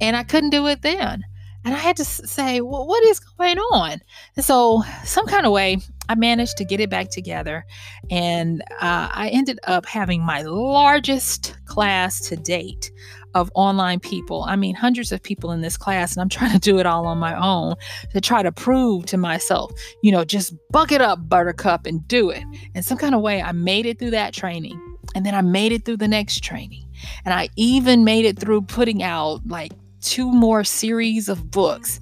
and 0.00 0.16
I 0.16 0.22
couldn't 0.22 0.50
do 0.50 0.66
it 0.66 0.82
then. 0.82 1.24
And 1.64 1.74
I 1.74 1.78
had 1.78 1.96
to 1.96 2.04
say, 2.04 2.60
well, 2.60 2.86
what 2.86 3.04
is 3.06 3.18
going 3.18 3.58
on? 3.58 4.00
And 4.36 4.44
so, 4.44 4.84
some 5.02 5.26
kind 5.26 5.46
of 5.46 5.50
way, 5.50 5.78
I 6.08 6.14
managed 6.14 6.58
to 6.58 6.64
get 6.64 6.78
it 6.78 6.90
back 6.90 7.10
together. 7.10 7.66
And 8.08 8.62
uh, 8.80 9.08
I 9.12 9.30
ended 9.32 9.58
up 9.64 9.84
having 9.84 10.22
my 10.22 10.42
largest 10.42 11.56
class 11.64 12.20
to 12.28 12.36
date 12.36 12.92
of 13.36 13.50
online 13.54 14.00
people. 14.00 14.44
I 14.44 14.56
mean, 14.56 14.74
hundreds 14.74 15.12
of 15.12 15.22
people 15.22 15.52
in 15.52 15.60
this 15.60 15.76
class, 15.76 16.14
and 16.14 16.22
I'm 16.22 16.28
trying 16.36 16.52
to 16.52 16.58
do 16.58 16.78
it 16.78 16.86
all 16.86 17.06
on 17.06 17.18
my 17.18 17.34
own 17.34 17.76
to 18.12 18.20
try 18.20 18.42
to 18.42 18.50
prove 18.50 19.06
to 19.06 19.16
myself, 19.16 19.72
you 20.02 20.10
know, 20.10 20.24
just 20.24 20.54
buck 20.70 20.90
it 20.90 21.00
up, 21.00 21.28
buttercup, 21.28 21.86
and 21.86 22.06
do 22.08 22.30
it. 22.30 22.42
In 22.74 22.82
some 22.82 22.96
kind 22.96 23.14
of 23.14 23.20
way, 23.20 23.42
I 23.42 23.52
made 23.52 23.84
it 23.86 23.98
through 23.98 24.10
that 24.12 24.32
training. 24.32 24.80
And 25.14 25.24
then 25.24 25.34
I 25.34 25.40
made 25.40 25.72
it 25.72 25.84
through 25.84 25.98
the 25.98 26.08
next 26.08 26.42
training. 26.42 26.84
And 27.24 27.32
I 27.32 27.48
even 27.56 28.04
made 28.04 28.24
it 28.24 28.38
through 28.38 28.62
putting 28.62 29.02
out 29.02 29.46
like 29.46 29.72
two 30.00 30.30
more 30.32 30.64
series 30.64 31.28
of 31.28 31.50
books. 31.50 32.00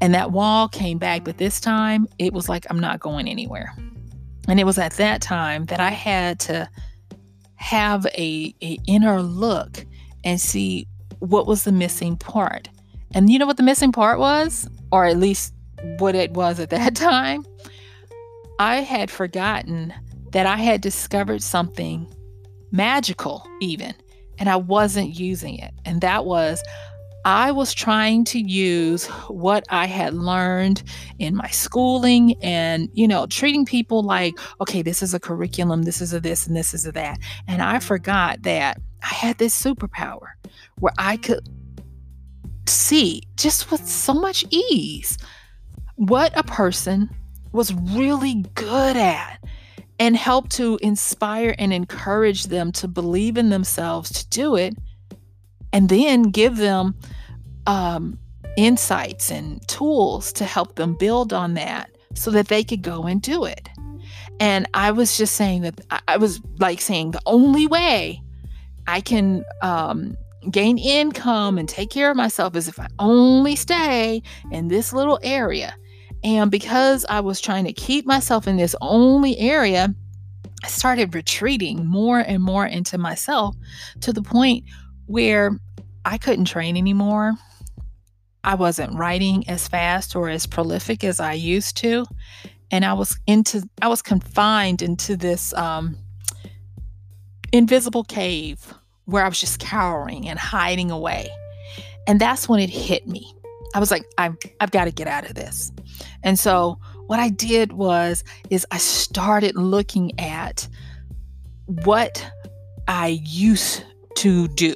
And 0.00 0.14
that 0.14 0.32
wall 0.32 0.68
came 0.68 0.98
back, 0.98 1.24
but 1.24 1.38
this 1.38 1.60
time 1.60 2.06
it 2.18 2.32
was 2.32 2.48
like, 2.48 2.66
I'm 2.68 2.80
not 2.80 3.00
going 3.00 3.28
anywhere. 3.28 3.74
And 4.48 4.58
it 4.58 4.64
was 4.64 4.78
at 4.78 4.92
that 4.94 5.22
time 5.22 5.66
that 5.66 5.80
I 5.80 5.90
had 5.90 6.40
to 6.40 6.68
have 7.60 8.06
a, 8.06 8.54
a 8.62 8.78
inner 8.86 9.20
look 9.22 9.84
and 10.24 10.40
see 10.40 10.86
what 11.18 11.46
was 11.46 11.64
the 11.64 11.72
missing 11.72 12.16
part. 12.16 12.68
And 13.12 13.30
you 13.30 13.38
know 13.38 13.46
what 13.46 13.56
the 13.56 13.62
missing 13.62 13.92
part 13.92 14.18
was? 14.18 14.68
Or 14.92 15.04
at 15.04 15.18
least 15.18 15.54
what 15.98 16.14
it 16.14 16.32
was 16.32 16.60
at 16.60 16.70
that 16.70 16.94
time? 16.94 17.44
I 18.58 18.76
had 18.76 19.10
forgotten 19.10 19.94
that 20.32 20.46
I 20.46 20.56
had 20.56 20.80
discovered 20.80 21.42
something 21.42 22.06
magical, 22.70 23.46
even, 23.60 23.94
and 24.38 24.48
I 24.48 24.56
wasn't 24.56 25.18
using 25.18 25.58
it. 25.58 25.72
And 25.84 26.00
that 26.02 26.24
was 26.24 26.62
I 27.24 27.52
was 27.52 27.74
trying 27.74 28.24
to 28.26 28.38
use 28.38 29.06
what 29.28 29.66
I 29.68 29.86
had 29.86 30.14
learned 30.14 30.82
in 31.18 31.36
my 31.36 31.48
schooling 31.48 32.34
and, 32.42 32.88
you 32.94 33.06
know, 33.06 33.26
treating 33.26 33.66
people 33.66 34.02
like, 34.02 34.38
okay, 34.60 34.80
this 34.80 35.02
is 35.02 35.12
a 35.12 35.20
curriculum, 35.20 35.82
this 35.82 36.00
is 36.00 36.14
a 36.14 36.20
this, 36.20 36.46
and 36.46 36.56
this 36.56 36.72
is 36.72 36.86
a 36.86 36.92
that. 36.92 37.18
And 37.46 37.60
I 37.60 37.78
forgot 37.78 38.42
that 38.42 38.80
I 39.02 39.14
had 39.14 39.38
this 39.38 39.60
superpower 39.60 40.28
where 40.78 40.92
I 40.98 41.16
could 41.16 41.48
see 42.66 43.22
just 43.36 43.70
with 43.70 43.86
so 43.86 44.14
much 44.14 44.44
ease 44.50 45.18
what 45.96 46.36
a 46.38 46.42
person 46.42 47.10
was 47.52 47.74
really 47.74 48.44
good 48.54 48.96
at 48.96 49.42
and 49.98 50.16
help 50.16 50.48
to 50.48 50.78
inspire 50.80 51.54
and 51.58 51.72
encourage 51.72 52.44
them 52.44 52.72
to 52.72 52.88
believe 52.88 53.36
in 53.36 53.50
themselves 53.50 54.10
to 54.10 54.28
do 54.28 54.56
it 54.56 54.74
and 55.72 55.88
then 55.88 56.22
give 56.22 56.56
them 56.56 56.94
um, 57.66 58.18
insights 58.56 59.30
and 59.30 59.66
tools 59.68 60.32
to 60.32 60.44
help 60.44 60.76
them 60.76 60.94
build 60.94 61.32
on 61.32 61.54
that 61.54 61.90
so 62.14 62.30
that 62.30 62.48
they 62.48 62.64
could 62.64 62.82
go 62.82 63.02
and 63.04 63.22
do 63.22 63.44
it. 63.44 63.68
And 64.40 64.66
I 64.72 64.90
was 64.90 65.18
just 65.18 65.34
saying 65.34 65.62
that 65.62 65.80
I 66.08 66.16
was 66.16 66.40
like 66.58 66.80
saying 66.80 67.10
the 67.10 67.20
only 67.26 67.66
way 67.66 68.22
I 68.90 69.00
can 69.00 69.44
um, 69.62 70.16
gain 70.50 70.76
income 70.76 71.58
and 71.58 71.68
take 71.68 71.90
care 71.90 72.10
of 72.10 72.16
myself 72.16 72.56
is 72.56 72.66
if 72.66 72.80
I 72.80 72.88
only 72.98 73.54
stay 73.54 74.20
in 74.50 74.66
this 74.66 74.92
little 74.92 75.20
area. 75.22 75.76
And 76.24 76.50
because 76.50 77.06
I 77.08 77.20
was 77.20 77.40
trying 77.40 77.66
to 77.66 77.72
keep 77.72 78.04
myself 78.04 78.48
in 78.48 78.56
this 78.56 78.74
only 78.80 79.38
area, 79.38 79.94
I 80.64 80.66
started 80.66 81.14
retreating 81.14 81.86
more 81.86 82.18
and 82.18 82.42
more 82.42 82.66
into 82.66 82.98
myself 82.98 83.54
to 84.00 84.12
the 84.12 84.22
point 84.22 84.64
where 85.06 85.52
I 86.04 86.18
couldn't 86.18 86.46
train 86.46 86.76
anymore. 86.76 87.34
I 88.42 88.56
wasn't 88.56 88.98
writing 88.98 89.48
as 89.48 89.68
fast 89.68 90.16
or 90.16 90.28
as 90.30 90.48
prolific 90.48 91.04
as 91.04 91.20
I 91.20 91.34
used 91.34 91.76
to. 91.78 92.06
And 92.72 92.84
I 92.84 92.94
was 92.94 93.20
into 93.28 93.68
I 93.80 93.86
was 93.86 94.02
confined 94.02 94.82
into 94.82 95.16
this 95.16 95.54
um, 95.54 95.96
invisible 97.52 98.02
cave 98.02 98.74
where 99.10 99.24
I 99.24 99.28
was 99.28 99.40
just 99.40 99.58
cowering 99.58 100.28
and 100.28 100.38
hiding 100.38 100.90
away. 100.90 101.28
And 102.06 102.20
that's 102.20 102.48
when 102.48 102.60
it 102.60 102.70
hit 102.70 103.06
me. 103.06 103.32
I 103.74 103.80
was 103.80 103.90
like, 103.90 104.04
I've, 104.18 104.36
I've 104.60 104.70
got 104.70 104.86
to 104.86 104.90
get 104.90 105.06
out 105.06 105.28
of 105.28 105.34
this. 105.34 105.70
And 106.22 106.38
so 106.38 106.78
what 107.06 107.20
I 107.20 107.28
did 107.28 107.72
was 107.72 108.24
is 108.50 108.66
I 108.70 108.78
started 108.78 109.56
looking 109.56 110.18
at 110.18 110.68
what 111.66 112.24
I 112.88 113.20
used 113.24 113.84
to 114.16 114.48
do. 114.48 114.74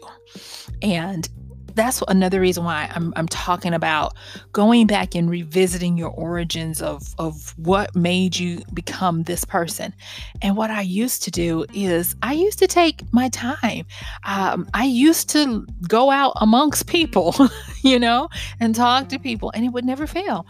And 0.83 1.29
that's 1.75 2.03
another 2.09 2.41
reason 2.41 2.65
why 2.65 2.91
I'm, 2.95 3.13
I'm 3.17 3.29
talking 3.29 3.75
about 3.75 4.15
going 4.53 4.87
back 4.87 5.15
and 5.15 5.29
revisiting 5.29 5.99
your 5.99 6.11
origins 6.11 6.81
of, 6.81 7.15
of 7.19 7.55
what 7.59 7.95
made 7.95 8.37
you 8.37 8.63
become 8.73 9.25
this 9.25 9.45
person. 9.45 9.95
And 10.43 10.57
what 10.57 10.71
I 10.71 10.83
used 10.83 11.23
to 11.25 11.31
do 11.31 11.65
is 11.73 12.17
I 12.23 12.33
used 12.33 12.59
to 12.61 12.67
take 12.67 13.03
my 13.13 13.29
time. 13.29 13.87
Um, 14.25 14.69
I 14.75 14.85
used 14.85 15.29
to 15.31 15.67
go 15.89 16.11
out 16.11 16.35
amongst 16.37 16.87
people, 16.87 17.35
you 17.83 17.99
know, 17.99 18.29
and 18.61 18.75
talk 18.75 19.09
to 19.09 19.19
people, 19.19 19.51
and 19.55 19.65
it 19.65 19.71
would 19.71 19.85
never 19.85 20.07
fail. 20.07 20.47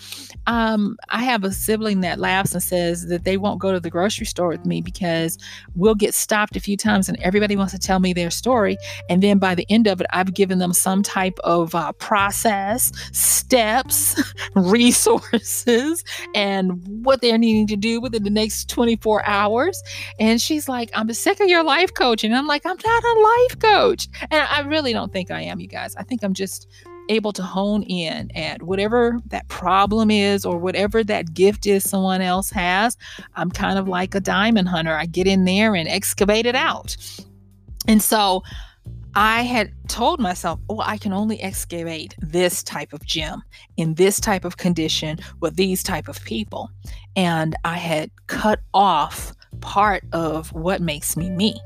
Um, 0.46 0.96
I 1.08 1.24
have 1.24 1.44
a 1.44 1.52
sibling 1.52 2.00
that 2.00 2.18
laughs 2.18 2.52
and 2.52 2.62
says 2.62 3.06
that 3.06 3.24
they 3.24 3.36
won't 3.36 3.60
go 3.60 3.72
to 3.72 3.80
the 3.80 3.90
grocery 3.90 4.26
store 4.26 4.48
with 4.48 4.66
me 4.66 4.80
because 4.80 5.38
we'll 5.74 5.94
get 5.94 6.14
stopped 6.14 6.56
a 6.56 6.60
few 6.60 6.76
times 6.76 7.08
and 7.08 7.18
everybody 7.20 7.56
wants 7.56 7.72
to 7.72 7.78
tell 7.78 7.98
me 7.98 8.12
their 8.12 8.30
story. 8.30 8.76
And 9.08 9.22
then 9.22 9.38
by 9.38 9.54
the 9.54 9.66
end 9.70 9.86
of 9.86 10.00
it, 10.00 10.06
I've 10.10 10.34
given 10.34 10.58
them 10.58 10.72
some 10.72 11.02
type 11.14 11.38
of 11.44 11.74
uh, 11.76 11.92
process, 11.92 12.90
steps, 13.12 14.20
resources, 14.56 16.02
and 16.34 16.72
what 17.04 17.20
they're 17.20 17.38
needing 17.38 17.68
to 17.68 17.76
do 17.76 18.00
within 18.00 18.24
the 18.24 18.30
next 18.30 18.68
24 18.68 19.24
hours. 19.24 19.80
And 20.18 20.40
she's 20.40 20.68
like, 20.68 20.90
I'm 20.92 21.12
sick 21.12 21.38
of 21.38 21.48
your 21.48 21.62
life 21.62 21.94
coach. 21.94 22.24
And 22.24 22.34
I'm 22.34 22.48
like, 22.48 22.66
I'm 22.66 22.76
not 22.84 23.04
a 23.04 23.20
life 23.20 23.58
coach. 23.60 24.08
And 24.22 24.42
I 24.42 24.60
really 24.62 24.92
don't 24.92 25.12
think 25.12 25.30
I 25.30 25.42
am, 25.42 25.60
you 25.60 25.68
guys. 25.68 25.94
I 25.94 26.02
think 26.02 26.24
I'm 26.24 26.34
just 26.34 26.66
able 27.08 27.32
to 27.32 27.42
hone 27.42 27.84
in 27.84 28.34
at 28.36 28.62
whatever 28.62 29.20
that 29.26 29.46
problem 29.48 30.10
is 30.10 30.44
or 30.44 30.58
whatever 30.58 31.04
that 31.04 31.32
gift 31.32 31.64
is 31.64 31.88
someone 31.88 32.22
else 32.22 32.50
has. 32.50 32.96
I'm 33.36 33.52
kind 33.52 33.78
of 33.78 33.86
like 33.86 34.16
a 34.16 34.20
diamond 34.20 34.68
hunter. 34.68 34.96
I 34.96 35.06
get 35.06 35.28
in 35.28 35.44
there 35.44 35.76
and 35.76 35.88
excavate 35.88 36.46
it 36.46 36.56
out. 36.56 36.96
And 37.86 38.02
so 38.02 38.42
I 39.16 39.42
had 39.42 39.72
told 39.88 40.18
myself, 40.18 40.58
oh, 40.68 40.80
I 40.80 40.98
can 40.98 41.12
only 41.12 41.40
excavate 41.40 42.14
this 42.18 42.62
type 42.62 42.92
of 42.92 43.04
gem 43.06 43.42
in 43.76 43.94
this 43.94 44.18
type 44.18 44.44
of 44.44 44.56
condition 44.56 45.18
with 45.40 45.56
these 45.56 45.82
type 45.82 46.08
of 46.08 46.22
people. 46.24 46.70
And 47.14 47.54
I 47.64 47.76
had 47.76 48.10
cut 48.26 48.60
off 48.72 49.32
part 49.60 50.04
of 50.12 50.52
what 50.52 50.80
makes 50.80 51.16
me 51.16 51.30
me. 51.30 51.60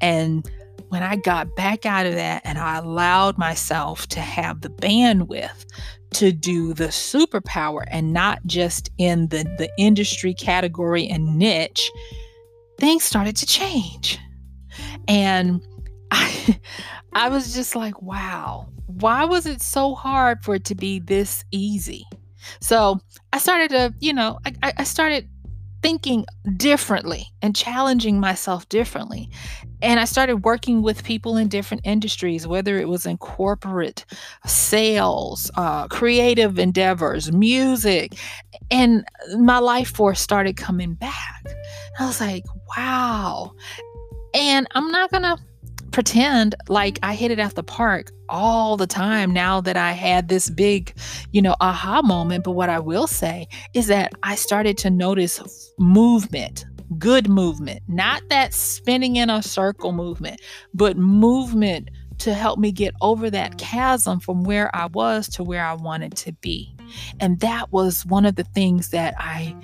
And 0.00 0.50
when 0.88 1.02
I 1.02 1.16
got 1.16 1.54
back 1.56 1.86
out 1.86 2.06
of 2.06 2.14
that 2.14 2.42
and 2.44 2.58
I 2.58 2.78
allowed 2.78 3.38
myself 3.38 4.06
to 4.08 4.20
have 4.20 4.60
the 4.60 4.68
bandwidth 4.68 5.64
to 6.14 6.32
do 6.32 6.74
the 6.74 6.88
superpower 6.88 7.84
and 7.88 8.12
not 8.12 8.40
just 8.46 8.90
in 8.98 9.28
the, 9.28 9.44
the 9.58 9.68
industry 9.78 10.34
category 10.34 11.08
and 11.08 11.38
niche, 11.38 11.90
things 12.78 13.04
started 13.04 13.36
to 13.36 13.46
change. 13.46 14.18
And 15.08 15.60
I, 16.14 16.60
I 17.12 17.28
was 17.28 17.54
just 17.54 17.76
like, 17.76 18.00
wow, 18.00 18.68
why 18.86 19.24
was 19.24 19.46
it 19.46 19.60
so 19.60 19.94
hard 19.94 20.42
for 20.42 20.54
it 20.54 20.64
to 20.66 20.74
be 20.74 20.98
this 21.00 21.44
easy? 21.50 22.04
So 22.60 23.00
I 23.32 23.38
started 23.38 23.70
to, 23.70 23.94
you 24.00 24.12
know, 24.12 24.38
I, 24.44 24.72
I 24.78 24.84
started 24.84 25.28
thinking 25.82 26.24
differently 26.56 27.26
and 27.42 27.54
challenging 27.54 28.18
myself 28.18 28.66
differently. 28.68 29.28
And 29.82 30.00
I 30.00 30.06
started 30.06 30.44
working 30.44 30.80
with 30.80 31.04
people 31.04 31.36
in 31.36 31.48
different 31.48 31.82
industries, 31.84 32.46
whether 32.46 32.78
it 32.78 32.88
was 32.88 33.04
in 33.04 33.18
corporate, 33.18 34.06
sales, 34.46 35.50
uh, 35.56 35.88
creative 35.88 36.58
endeavors, 36.58 37.32
music. 37.32 38.14
And 38.70 39.04
my 39.38 39.58
life 39.58 39.94
force 39.94 40.20
started 40.20 40.56
coming 40.56 40.94
back. 40.94 41.44
I 41.98 42.06
was 42.06 42.18
like, 42.18 42.44
wow. 42.76 43.52
And 44.32 44.66
I'm 44.74 44.90
not 44.90 45.10
going 45.10 45.24
to 45.24 45.36
pretend 45.94 46.56
like 46.68 46.98
I 47.04 47.14
hit 47.14 47.30
it 47.30 47.38
at 47.38 47.54
the 47.54 47.62
park 47.62 48.10
all 48.28 48.76
the 48.76 48.86
time 48.86 49.32
now 49.32 49.60
that 49.60 49.76
I 49.76 49.92
had 49.92 50.26
this 50.26 50.50
big, 50.50 50.92
you 51.30 51.40
know, 51.40 51.54
aha 51.60 52.02
moment. 52.02 52.42
But 52.42 52.50
what 52.50 52.68
I 52.68 52.80
will 52.80 53.06
say 53.06 53.46
is 53.74 53.86
that 53.86 54.12
I 54.24 54.34
started 54.34 54.76
to 54.78 54.90
notice 54.90 55.40
movement, 55.78 56.66
good 56.98 57.28
movement, 57.28 57.80
not 57.86 58.28
that 58.28 58.52
spinning 58.52 59.14
in 59.14 59.30
a 59.30 59.40
circle 59.40 59.92
movement, 59.92 60.40
but 60.74 60.96
movement 60.96 61.90
to 62.18 62.34
help 62.34 62.58
me 62.58 62.72
get 62.72 62.92
over 63.00 63.30
that 63.30 63.58
chasm 63.58 64.18
from 64.18 64.42
where 64.42 64.74
I 64.74 64.86
was 64.86 65.28
to 65.28 65.44
where 65.44 65.64
I 65.64 65.74
wanted 65.74 66.16
to 66.16 66.32
be. 66.32 66.74
And 67.20 67.38
that 67.38 67.70
was 67.70 68.04
one 68.04 68.26
of 68.26 68.34
the 68.34 68.44
things 68.44 68.90
that 68.90 69.14
I 69.16 69.54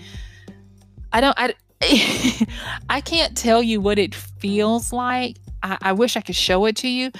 I 1.12 1.20
don't 1.20 1.34
I 1.36 1.54
I 2.88 3.00
can't 3.00 3.36
tell 3.36 3.64
you 3.64 3.80
what 3.80 3.98
it 3.98 4.14
feels 4.14 4.92
like 4.92 5.36
I, 5.62 5.78
I 5.82 5.92
wish 5.92 6.16
I 6.16 6.20
could 6.20 6.36
show 6.36 6.64
it 6.66 6.76
to 6.76 6.88
you, 6.88 7.10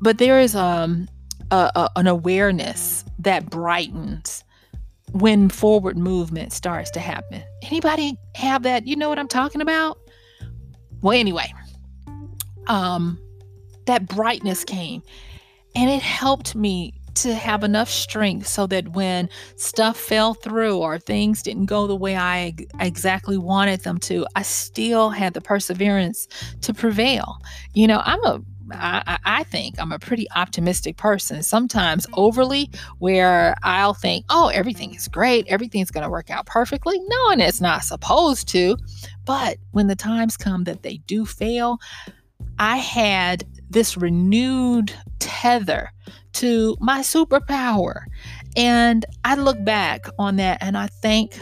but 0.00 0.18
there 0.18 0.40
is 0.40 0.54
um 0.54 1.08
a, 1.50 1.70
a, 1.74 1.90
an 1.96 2.06
awareness 2.06 3.04
that 3.18 3.50
brightens 3.50 4.44
when 5.12 5.48
forward 5.48 5.96
movement 5.96 6.52
starts 6.52 6.90
to 6.92 7.00
happen. 7.00 7.42
Anybody 7.62 8.18
have 8.34 8.62
that? 8.64 8.86
You 8.86 8.96
know 8.96 9.08
what 9.08 9.18
I'm 9.18 9.28
talking 9.28 9.60
about? 9.60 9.98
Well, 11.00 11.18
anyway, 11.18 11.52
um, 12.66 13.18
that 13.86 14.08
brightness 14.08 14.64
came 14.64 15.02
and 15.74 15.88
it 15.88 16.02
helped 16.02 16.54
me 16.54 16.94
to 17.16 17.34
have 17.34 17.64
enough 17.64 17.88
strength 17.88 18.46
so 18.46 18.66
that 18.68 18.88
when 18.88 19.28
stuff 19.56 19.96
fell 19.96 20.34
through 20.34 20.78
or 20.78 20.98
things 20.98 21.42
didn't 21.42 21.66
go 21.66 21.86
the 21.86 21.96
way 21.96 22.16
I 22.16 22.54
exactly 22.80 23.38
wanted 23.38 23.80
them 23.80 23.98
to, 24.00 24.26
I 24.36 24.42
still 24.42 25.10
had 25.10 25.34
the 25.34 25.40
perseverance 25.40 26.28
to 26.62 26.74
prevail. 26.74 27.38
You 27.74 27.86
know, 27.86 28.02
I'm 28.04 28.24
a 28.24 28.40
I, 28.72 29.18
I, 29.24 29.44
think 29.44 29.76
I'm 29.78 29.92
a 29.92 29.98
pretty 30.00 30.26
optimistic 30.34 30.96
person, 30.96 31.42
sometimes 31.44 32.04
overly, 32.14 32.68
where 32.98 33.54
I'll 33.62 33.94
think, 33.94 34.24
oh, 34.28 34.48
everything 34.48 34.92
is 34.92 35.06
great, 35.06 35.46
everything's 35.46 35.92
going 35.92 36.02
to 36.02 36.10
work 36.10 36.30
out 36.30 36.46
perfectly. 36.46 36.98
No, 37.06 37.30
and 37.30 37.40
it's 37.40 37.60
not 37.60 37.84
supposed 37.84 38.48
to. 38.48 38.76
But 39.24 39.58
when 39.70 39.86
the 39.86 39.94
times 39.94 40.36
come 40.36 40.64
that 40.64 40.82
they 40.82 40.96
do 41.06 41.24
fail, 41.24 41.78
I 42.58 42.78
had 42.78 43.44
this 43.70 43.96
renewed 43.96 44.92
tether 45.18 45.90
to 46.34 46.76
my 46.80 47.00
superpower. 47.00 48.04
And 48.56 49.04
I 49.24 49.34
look 49.34 49.62
back 49.64 50.06
on 50.18 50.36
that 50.36 50.58
and 50.62 50.76
I 50.76 50.86
thank, 50.86 51.38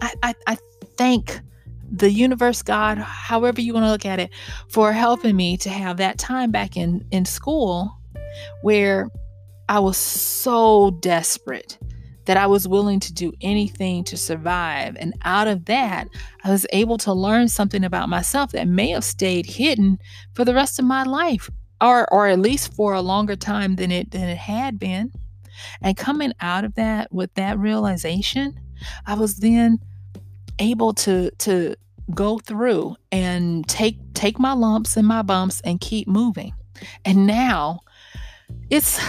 I, 0.00 0.12
I, 0.22 0.34
I 0.46 0.58
thank 0.96 1.40
the 1.90 2.10
universe, 2.10 2.62
God, 2.62 2.98
however 2.98 3.60
you 3.60 3.74
want 3.74 3.84
to 3.84 3.90
look 3.90 4.06
at 4.06 4.18
it, 4.18 4.30
for 4.68 4.92
helping 4.92 5.36
me 5.36 5.56
to 5.58 5.70
have 5.70 5.98
that 5.98 6.18
time 6.18 6.50
back 6.50 6.76
in, 6.76 7.04
in 7.10 7.24
school 7.24 7.96
where 8.62 9.08
I 9.68 9.78
was 9.78 9.96
so 9.96 10.90
desperate 11.00 11.78
that 12.24 12.36
I 12.36 12.46
was 12.46 12.66
willing 12.66 13.00
to 13.00 13.12
do 13.12 13.32
anything 13.42 14.02
to 14.04 14.16
survive. 14.16 14.96
And 14.98 15.14
out 15.24 15.46
of 15.46 15.66
that, 15.66 16.08
I 16.42 16.50
was 16.50 16.66
able 16.72 16.96
to 16.98 17.12
learn 17.12 17.48
something 17.48 17.84
about 17.84 18.08
myself 18.08 18.52
that 18.52 18.66
may 18.66 18.90
have 18.90 19.04
stayed 19.04 19.44
hidden 19.46 19.98
for 20.32 20.44
the 20.44 20.54
rest 20.54 20.78
of 20.78 20.86
my 20.86 21.02
life 21.02 21.50
or 21.84 22.12
or 22.12 22.26
at 22.26 22.38
least 22.38 22.74
for 22.74 22.94
a 22.94 23.00
longer 23.00 23.36
time 23.36 23.76
than 23.76 23.92
it 23.92 24.10
than 24.10 24.28
it 24.28 24.38
had 24.38 24.78
been. 24.78 25.12
And 25.80 25.96
coming 25.96 26.32
out 26.40 26.64
of 26.64 26.74
that 26.74 27.12
with 27.12 27.32
that 27.34 27.58
realization, 27.58 28.58
I 29.06 29.14
was 29.14 29.36
then 29.36 29.78
able 30.58 30.94
to 30.94 31.30
to 31.30 31.76
go 32.12 32.38
through 32.38 32.96
and 33.12 33.66
take 33.68 33.98
take 34.14 34.38
my 34.38 34.52
lumps 34.52 34.96
and 34.96 35.06
my 35.06 35.22
bumps 35.22 35.60
and 35.62 35.80
keep 35.80 36.08
moving. 36.08 36.52
And 37.04 37.26
now 37.26 37.80
it's 38.70 39.00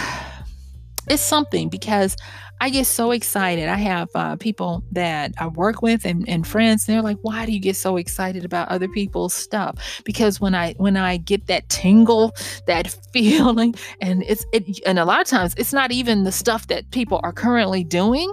it's 1.08 1.22
something 1.22 1.68
because 1.68 2.16
I 2.60 2.70
get 2.70 2.86
so 2.86 3.10
excited. 3.10 3.68
I 3.68 3.76
have 3.76 4.08
uh, 4.14 4.36
people 4.36 4.82
that 4.92 5.32
I 5.38 5.46
work 5.48 5.82
with 5.82 6.06
and, 6.06 6.26
and 6.28 6.46
friends. 6.46 6.88
And 6.88 6.94
they're 6.94 7.02
like, 7.02 7.18
"Why 7.22 7.44
do 7.44 7.52
you 7.52 7.60
get 7.60 7.76
so 7.76 7.96
excited 7.96 8.44
about 8.44 8.68
other 8.68 8.88
people's 8.88 9.34
stuff?" 9.34 10.02
Because 10.04 10.40
when 10.40 10.54
I 10.54 10.72
when 10.74 10.96
I 10.96 11.18
get 11.18 11.46
that 11.48 11.68
tingle, 11.68 12.34
that 12.66 12.96
feeling, 13.12 13.74
and 14.00 14.22
it's 14.22 14.44
it, 14.52 14.80
and 14.86 14.98
a 14.98 15.04
lot 15.04 15.20
of 15.20 15.26
times 15.26 15.54
it's 15.58 15.72
not 15.72 15.92
even 15.92 16.24
the 16.24 16.32
stuff 16.32 16.68
that 16.68 16.90
people 16.90 17.20
are 17.22 17.32
currently 17.32 17.84
doing. 17.84 18.32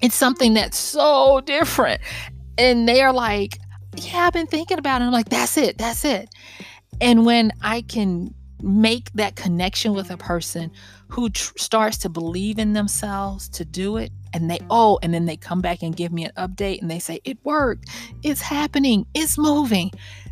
It's 0.00 0.14
something 0.14 0.54
that's 0.54 0.78
so 0.78 1.40
different, 1.40 2.00
and 2.58 2.88
they 2.88 3.02
are 3.02 3.12
like, 3.12 3.58
"Yeah, 3.96 4.26
I've 4.26 4.32
been 4.32 4.46
thinking 4.46 4.78
about 4.78 5.02
it." 5.02 5.06
I'm 5.06 5.12
like, 5.12 5.30
"That's 5.30 5.56
it. 5.56 5.78
That's 5.78 6.04
it." 6.04 6.28
And 7.00 7.26
when 7.26 7.52
I 7.62 7.82
can 7.82 8.32
make 8.62 9.12
that 9.14 9.34
connection 9.36 9.92
with 9.92 10.10
a 10.10 10.16
person 10.16 10.70
who 11.12 11.30
tr- 11.30 11.52
starts 11.56 11.98
to 11.98 12.08
believe 12.08 12.58
in 12.58 12.72
themselves 12.72 13.48
to 13.50 13.64
do 13.64 13.96
it 13.96 14.10
and 14.32 14.50
they 14.50 14.58
oh 14.70 14.98
and 15.02 15.12
then 15.12 15.26
they 15.26 15.36
come 15.36 15.60
back 15.60 15.82
and 15.82 15.96
give 15.96 16.12
me 16.12 16.24
an 16.24 16.32
update 16.36 16.80
and 16.80 16.90
they 16.90 16.98
say 16.98 17.20
it 17.24 17.38
worked. 17.44 17.88
It's 18.22 18.40
happening. 18.40 19.06
It's 19.14 19.36
moving. 19.36 19.90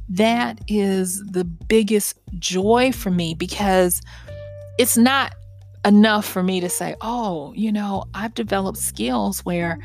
That 0.09 0.61
is 0.69 1.25
the 1.25 1.45
biggest 1.45 2.19
joy 2.39 2.93
for 2.93 3.11
me 3.11 3.35
because 3.35 4.01
it's 4.79 4.97
not 4.97 5.35
enough 5.85 6.27
for 6.27 6.43
me 6.43 6.61
to 6.61 6.69
say 6.69 6.95
oh 7.01 7.55
you 7.57 7.73
know 7.73 8.05
i've 8.13 8.35
developed 8.35 8.77
skills 8.77 9.43
where 9.47 9.79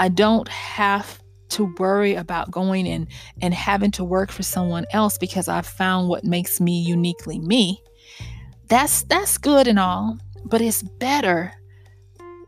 i 0.00 0.08
don't 0.08 0.48
have 0.48 1.20
to 1.48 1.74
worry 1.78 2.14
about 2.14 2.50
going 2.50 2.86
and 2.88 3.06
and 3.40 3.54
having 3.54 3.90
to 3.92 4.04
work 4.04 4.30
for 4.30 4.42
someone 4.42 4.84
else 4.92 5.18
because 5.18 5.48
I've 5.48 5.66
found 5.66 6.08
what 6.08 6.24
makes 6.24 6.60
me 6.60 6.80
uniquely 6.80 7.38
me. 7.38 7.82
That's 8.68 9.02
that's 9.04 9.38
good 9.38 9.66
and 9.66 9.78
all, 9.78 10.18
but 10.48 10.60
it's 10.60 10.82
better 10.82 11.52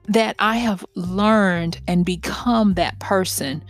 that 0.08 0.34
I 0.38 0.56
have 0.56 0.84
learned 0.96 1.80
and 1.86 2.04
become 2.04 2.74
that 2.74 2.98
person 2.98 3.64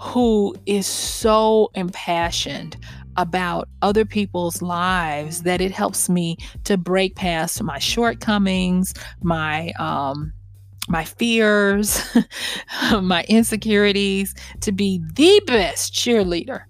who 0.00 0.54
is 0.66 0.86
so 0.86 1.70
impassioned 1.74 2.76
about 3.16 3.68
other 3.80 4.04
people's 4.04 4.60
lives 4.60 5.42
that 5.42 5.60
it 5.60 5.70
helps 5.70 6.08
me 6.08 6.36
to 6.64 6.76
break 6.76 7.14
past 7.14 7.62
my 7.62 7.78
shortcomings, 7.78 8.92
my 9.22 9.70
um 9.78 10.32
my 10.88 11.04
fears, 11.04 12.02
my 13.00 13.24
insecurities, 13.28 14.34
to 14.60 14.72
be 14.72 15.00
the 15.14 15.40
best 15.46 15.94
cheerleader 15.94 16.64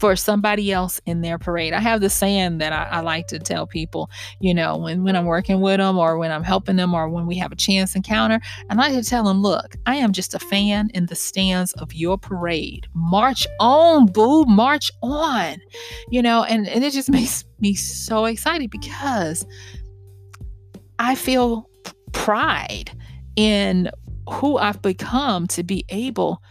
for 0.00 0.16
somebody 0.16 0.72
else 0.72 0.98
in 1.04 1.20
their 1.20 1.38
parade. 1.38 1.74
I 1.74 1.80
have 1.80 2.00
the 2.00 2.08
saying 2.08 2.56
that 2.58 2.72
I, 2.72 2.84
I, 2.84 3.00
like 3.00 3.26
to 3.28 3.38
tell 3.38 3.66
people, 3.66 4.10
you 4.40 4.54
know, 4.54 4.78
when, 4.78 5.04
when 5.04 5.14
I'm 5.14 5.26
working 5.26 5.60
with 5.60 5.76
them 5.76 5.98
or 5.98 6.16
when 6.16 6.32
I'm 6.32 6.42
helping 6.42 6.76
them 6.76 6.94
or 6.94 7.10
when 7.10 7.26
we 7.26 7.36
have 7.36 7.52
a 7.52 7.56
chance 7.56 7.94
encounter, 7.94 8.40
I 8.70 8.74
like 8.74 8.94
to 8.94 9.04
tell 9.04 9.24
them, 9.24 9.42
look, 9.42 9.76
I 9.84 9.96
am 9.96 10.12
just 10.12 10.34
a 10.34 10.38
fan 10.38 10.90
in 10.94 11.04
the 11.04 11.14
stands 11.14 11.74
of 11.74 11.92
your 11.92 12.16
parade. 12.16 12.86
March 12.94 13.46
on, 13.60 14.06
boo, 14.06 14.46
march 14.46 14.90
on. 15.02 15.58
You 16.08 16.22
know, 16.22 16.44
and, 16.44 16.66
and 16.66 16.82
it 16.82 16.94
just 16.94 17.10
makes 17.12 17.44
me 17.60 17.74
so 17.74 18.24
excited 18.24 18.70
because 18.70 19.44
I 20.98 21.14
feel 21.14 21.68
pride 22.12 22.90
in 23.36 23.90
who 24.30 24.56
I've 24.56 24.80
become 24.80 25.46
to 25.48 25.62
be 25.62 25.84
able 25.90 26.42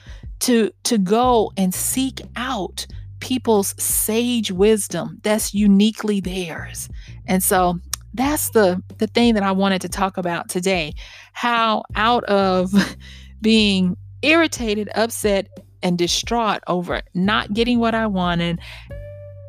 to 0.42 0.72
to 0.84 0.98
go 0.98 1.52
and 1.58 1.74
seek 1.74 2.22
out 2.36 2.86
people's 3.20 3.76
sage 3.82 4.52
wisdom 4.52 5.20
that's 5.24 5.54
uniquely 5.54 6.20
theirs. 6.20 6.90
And 7.28 7.44
so 7.44 7.80
that's 8.14 8.50
the 8.50 8.82
the 8.98 9.08
thing 9.08 9.34
that 9.36 9.44
I 9.44 9.52
wanted 9.52 9.82
to 9.82 9.90
talk 9.90 10.18
about 10.18 10.50
today. 10.50 10.94
How 11.34 11.84
out 11.96 12.24
of 12.26 12.74
being 13.42 13.96
irritated, 14.22 14.90
upset, 14.96 15.48
and 15.82 15.98
distraught 15.98 16.62
over 16.68 17.02
not 17.14 17.54
getting 17.54 17.80
what 17.80 17.96
I 17.96 18.08
wanted, 18.08 18.60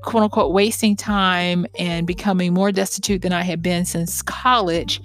quote 0.03 0.25
unquote, 0.25 0.53
wasting 0.53 0.97
time 0.97 1.67
and 1.79 2.07
becoming 2.07 2.55
more 2.55 2.71
destitute 2.71 3.23
than 3.23 3.33
I 3.33 3.43
had 3.43 3.63
been 3.63 3.85
since 3.85 4.23
college, 4.23 5.01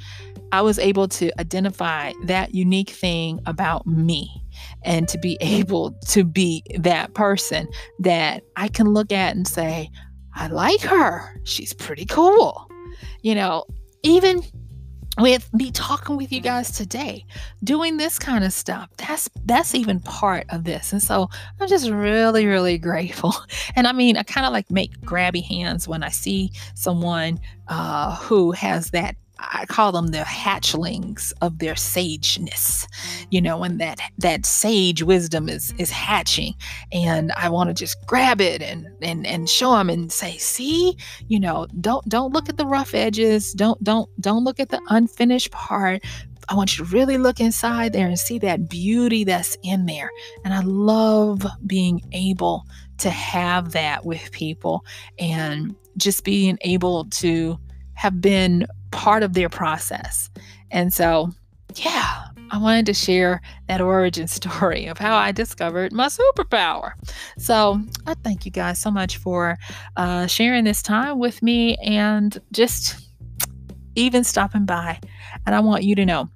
I 0.51 0.61
was 0.61 0.77
able 0.77 1.07
to 1.09 1.31
identify 1.39 2.13
that 2.25 2.53
unique 2.53 2.91
thing 2.91 3.39
about 3.45 3.87
me 3.87 4.44
and 4.83 5.07
to 5.09 5.17
be 5.17 5.37
able 5.41 5.91
to 6.07 6.23
be 6.23 6.63
that 6.77 7.13
person 7.13 7.67
that 7.99 8.43
I 8.55 8.67
can 8.67 8.93
look 8.93 9.11
at 9.11 9.35
and 9.35 9.47
say, 9.47 9.89
I 10.35 10.47
like 10.47 10.81
her. 10.81 11.39
She's 11.43 11.73
pretty 11.73 12.05
cool. 12.05 12.69
You 13.21 13.35
know, 13.35 13.65
even 14.03 14.41
with 15.17 15.49
me 15.53 15.71
talking 15.71 16.17
with 16.17 16.31
you 16.31 16.41
guys 16.41 16.71
today 16.71 17.25
doing 17.63 17.97
this 17.97 18.19
kind 18.19 18.43
of 18.43 18.51
stuff 18.51 18.89
that's 18.97 19.29
that's 19.45 19.73
even 19.73 19.99
part 20.01 20.45
of 20.49 20.65
this 20.65 20.91
and 20.91 21.01
so 21.01 21.29
i'm 21.59 21.67
just 21.67 21.89
really 21.89 22.45
really 22.45 22.77
grateful 22.77 23.33
and 23.75 23.87
i 23.87 23.93
mean 23.93 24.17
i 24.17 24.23
kind 24.23 24.45
of 24.45 24.51
like 24.51 24.69
make 24.69 24.99
grabby 25.01 25.43
hands 25.43 25.87
when 25.87 26.03
i 26.03 26.09
see 26.09 26.51
someone 26.73 27.39
uh, 27.67 28.15
who 28.17 28.51
has 28.51 28.91
that 28.91 29.15
I 29.39 29.65
call 29.65 29.91
them 29.91 30.07
the 30.07 30.19
hatchlings 30.19 31.33
of 31.41 31.59
their 31.59 31.73
sageness, 31.73 32.87
you 33.31 33.41
know, 33.41 33.63
and 33.63 33.79
that 33.79 33.99
that 34.17 34.45
sage 34.45 35.03
wisdom 35.03 35.49
is 35.49 35.73
is 35.77 35.91
hatching, 35.91 36.53
and 36.91 37.31
I 37.33 37.49
want 37.49 37.69
to 37.69 37.73
just 37.73 37.97
grab 38.05 38.41
it 38.41 38.61
and 38.61 38.87
and 39.01 39.25
and 39.27 39.49
show 39.49 39.71
them 39.71 39.89
and 39.89 40.11
say, 40.11 40.37
see, 40.37 40.97
you 41.27 41.39
know, 41.39 41.67
don't 41.81 42.07
don't 42.07 42.33
look 42.33 42.49
at 42.49 42.57
the 42.57 42.65
rough 42.65 42.93
edges, 42.93 43.53
don't 43.53 43.81
don't 43.83 44.09
don't 44.21 44.43
look 44.43 44.59
at 44.59 44.69
the 44.69 44.81
unfinished 44.89 45.51
part. 45.51 46.03
I 46.47 46.55
want 46.55 46.77
you 46.77 46.85
to 46.85 46.91
really 46.91 47.17
look 47.17 47.39
inside 47.39 47.91
there 47.91 48.07
and 48.07 48.19
see 48.19 48.37
that 48.39 48.69
beauty 48.69 49.23
that's 49.23 49.57
in 49.63 49.85
there, 49.85 50.09
and 50.43 50.53
I 50.53 50.61
love 50.61 51.45
being 51.65 52.01
able 52.11 52.65
to 52.99 53.09
have 53.09 53.73
that 53.73 54.05
with 54.05 54.31
people 54.31 54.85
and 55.19 55.75
just 55.97 56.23
being 56.23 56.57
able 56.61 57.05
to 57.05 57.59
have 57.95 58.21
been 58.21 58.67
part 58.95 59.23
of 59.23 59.33
their 59.33 59.49
process. 59.49 60.29
And 60.71 60.93
so, 60.93 61.31
yeah, 61.75 62.23
I 62.49 62.57
wanted 62.57 62.85
to 62.87 62.93
share 62.93 63.41
that 63.67 63.81
origin 63.81 64.27
story 64.39 64.85
of 64.85 64.97
how 64.97 65.17
I 65.17 65.31
discovered 65.31 65.91
my 65.91 66.07
superpower. 66.07 66.93
So, 67.37 67.81
I 68.07 68.15
thank 68.15 68.45
you 68.45 68.51
guys 68.51 68.79
so 68.79 68.89
much 68.89 69.17
for 69.17 69.57
uh, 69.97 70.27
sharing 70.27 70.63
this 70.63 70.81
time 70.81 71.19
with 71.19 71.43
me 71.43 71.75
and 71.77 72.39
just 72.51 72.95
even 73.95 74.23
stopping 74.23 74.65
by. 74.65 74.99
And 75.45 75.53
I 75.53 75.59
want 75.59 75.83
you 75.83 75.95
to 75.95 76.05
know 76.05 76.29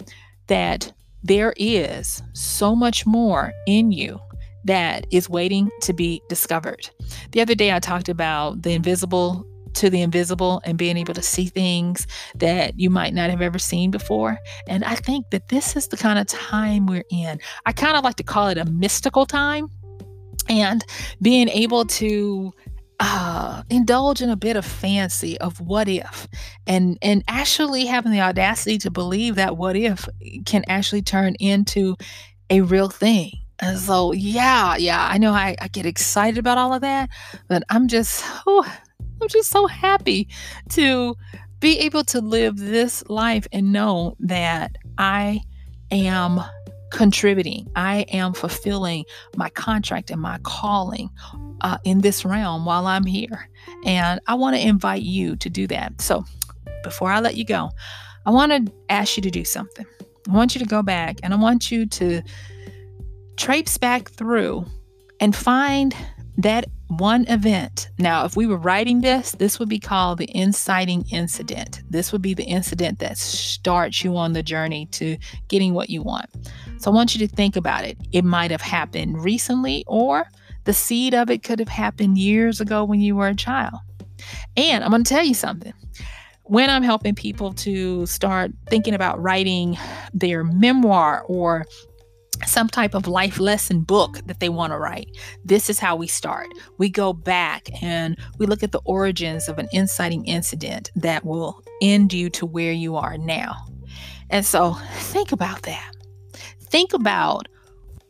that 0.48 0.92
there 1.24 1.54
is 1.58 2.22
so 2.34 2.76
much 2.76 3.06
more 3.06 3.54
in 3.68 3.92
you 3.92 4.20
that 4.66 5.08
is 5.12 5.30
waiting 5.30 5.70
to 5.82 5.94
be 5.94 6.22
discovered. 6.28 6.90
The 7.32 7.42
other 7.42 7.56
day, 7.56 7.72
I 7.72 7.80
talked 7.80 8.10
about 8.10 8.62
the 8.64 8.72
invisible 8.72 9.46
to 9.76 9.90
the 9.90 10.02
invisible 10.02 10.62
and 10.66 10.78
being 10.78 10.98
able 10.98 11.14
to 11.14 11.22
see 11.22 11.46
things 11.46 12.08
that 12.36 12.80
you 12.80 12.90
might 12.90 13.14
not 13.14 13.30
have 13.30 13.42
ever 13.42 13.60
seen 13.60 13.92
before. 13.92 14.38
And 14.68 14.84
I 14.84 14.96
think 14.96 15.30
that 15.32 15.50
this 15.50 15.76
is 15.76 15.88
the 15.88 15.98
kind 15.98 16.20
of 16.20 16.28
time 16.28 16.86
we're 16.86 17.04
in. 17.12 17.40
I 17.66 17.72
kind 17.72 17.98
of 17.98 18.04
like 18.04 18.16
to 18.16 18.24
call 18.24 18.48
it 18.48 18.58
a 18.58 18.66
mystical 18.66 19.26
time 19.26 19.70
and 20.48 20.84
being 21.22 21.48
able 21.50 21.86
to 21.86 22.54
uh, 23.00 23.64
indulge 23.70 24.22
in 24.22 24.30
a 24.30 24.36
bit 24.36 24.58
of 24.58 24.66
fancy 24.66 25.38
of 25.40 25.62
what 25.62 25.88
if 25.88 26.28
and 26.68 26.98
and 27.02 27.24
actually 27.30 27.86
having 27.86 28.12
the 28.12 28.20
audacity 28.20 28.78
to 28.78 28.92
believe 28.92 29.36
that 29.36 29.56
what 29.56 29.78
if 29.78 30.08
can 30.46 30.66
actually 30.68 31.02
turn 31.02 31.34
into 31.36 31.96
a 32.50 32.60
real 32.60 32.90
thing 32.90 33.32
and 33.60 33.78
so 33.80 34.12
yeah 34.12 34.76
yeah 34.76 35.08
i 35.10 35.18
know 35.18 35.32
i, 35.32 35.56
I 35.62 35.70
get 35.70 35.86
excited 35.86 36.38
about 36.38 36.58
all 36.58 36.74
of 36.74 36.82
that 36.82 37.10
but 37.48 37.64
i'm 37.70 37.88
just 37.88 38.22
oh, 38.46 38.66
I'm 39.22 39.28
just 39.28 39.50
so 39.50 39.68
happy 39.68 40.28
to 40.70 41.16
be 41.60 41.80
able 41.80 42.04
to 42.06 42.22
live 42.22 42.58
this 42.58 43.04
life 43.10 43.48
and 43.52 43.72
know 43.74 44.16
that 44.20 44.78
I 44.98 45.42
am 45.92 46.42
contributing. 46.92 47.70
I 47.76 48.02
am 48.10 48.34
fulfilling 48.34 49.06
my 49.36 49.50
contract 49.50 50.10
and 50.10 50.22
my 50.22 50.40
calling 50.44 51.10
uh, 51.62 51.78
in 51.84 52.00
this 52.00 52.26
realm 52.26 52.66
while 52.66 52.88
I'm 52.88 53.06
here. 53.06 53.50
And 53.86 54.20
I 54.28 54.36
want 54.36 54.56
to 54.56 54.66
invite 54.66 55.02
you 55.02 55.36
to 55.38 55.50
do 55.50 55.68
that. 55.68 56.02
So 56.02 56.24
before 56.84 57.12
I 57.12 57.20
let 57.20 57.36
you 57.36 57.46
go, 57.46 57.70
I 58.26 58.32
want 58.32 58.52
to 58.52 58.74
ask 58.90 59.18
you 59.18 59.24
to 59.24 59.32
do 59.32 59.44
something. 59.44 59.86
I 60.30 60.34
want 60.34 60.56
you 60.56 60.60
to 60.60 60.68
go 60.68 60.82
back 60.82 61.18
and 61.24 61.34
I 61.34 61.38
want 61.38 61.72
you 61.72 61.86
to 61.86 62.22
traipse 63.38 63.78
back 63.78 64.10
through 64.10 64.66
and 65.20 65.36
find 65.36 65.96
that 66.38 66.66
one 66.90 67.26
event. 67.28 67.90
Now, 68.00 68.26
if 68.26 68.36
we 68.36 68.48
were 68.48 68.58
writing 68.58 69.02
this, 69.02 69.34
this 69.34 69.60
would 69.60 69.70
be 69.70 69.80
called 69.80 70.18
the 70.18 70.36
inciting 70.36 71.06
incident. 71.12 71.84
This 71.90 72.12
would 72.12 72.22
be 72.22 72.34
the 72.34 72.44
incident 72.44 73.00
that 73.00 73.18
starts 73.18 74.04
you 74.04 74.18
on 74.18 74.34
the 74.34 74.42
journey 74.42 74.88
to 74.88 75.18
getting 75.48 75.74
what 75.74 75.90
you 75.90 76.02
want. 76.02 76.30
So 76.78 76.90
I 76.92 76.94
want 76.94 77.16
you 77.16 77.28
to 77.28 77.34
think 77.34 77.56
about 77.56 77.86
it. 77.86 77.98
It 78.12 78.26
might 78.26 78.50
have 78.50 78.62
happened 78.62 79.24
recently, 79.24 79.84
or 79.88 80.26
the 80.64 80.74
seed 80.74 81.14
of 81.14 81.30
it 81.30 81.44
could 81.44 81.60
have 81.60 81.70
happened 81.70 82.18
years 82.18 82.60
ago 82.60 82.84
when 82.84 83.02
you 83.02 83.16
were 83.16 83.28
a 83.28 83.36
child. 83.36 83.76
And 84.58 84.84
I'm 84.84 84.90
going 84.90 85.04
to 85.04 85.10
tell 85.10 85.24
you 85.24 85.36
something. 85.36 85.74
When 86.44 86.72
I'm 86.72 86.82
helping 86.82 87.14
people 87.14 87.54
to 87.54 88.08
start 88.08 88.52
thinking 88.68 88.96
about 88.96 89.22
writing 89.22 89.78
their 90.12 90.44
memoir 90.44 91.24
or 91.28 91.68
some 92.46 92.68
type 92.68 92.94
of 92.94 93.08
life 93.08 93.40
lesson 93.40 93.82
book 93.82 94.20
that 94.26 94.40
they 94.40 94.50
want 94.50 94.72
to 94.72 94.78
write. 94.78 95.10
This 95.44 95.70
is 95.70 95.80
how 95.80 95.96
we 95.96 96.08
start. 96.08 96.48
We 96.78 96.90
go 96.90 97.14
back 97.14 97.70
and 97.84 98.18
we 98.38 98.46
look 98.46 98.64
at 98.64 98.72
the 98.72 98.82
origins 98.86 99.48
of 99.48 99.60
an 99.60 99.68
inciting 99.72 100.26
incident 100.26 100.92
that 100.96 101.26
will 101.26 101.64
end 101.82 102.14
you 102.14 102.30
to 102.32 102.46
where 102.46 102.72
you 102.72 102.96
are 102.96 103.18
now. 103.18 103.56
And 104.30 104.46
so 104.46 104.74
think 104.94 105.32
about 105.32 105.64
that. 105.64 105.92
Think 106.60 106.94
about 106.94 107.48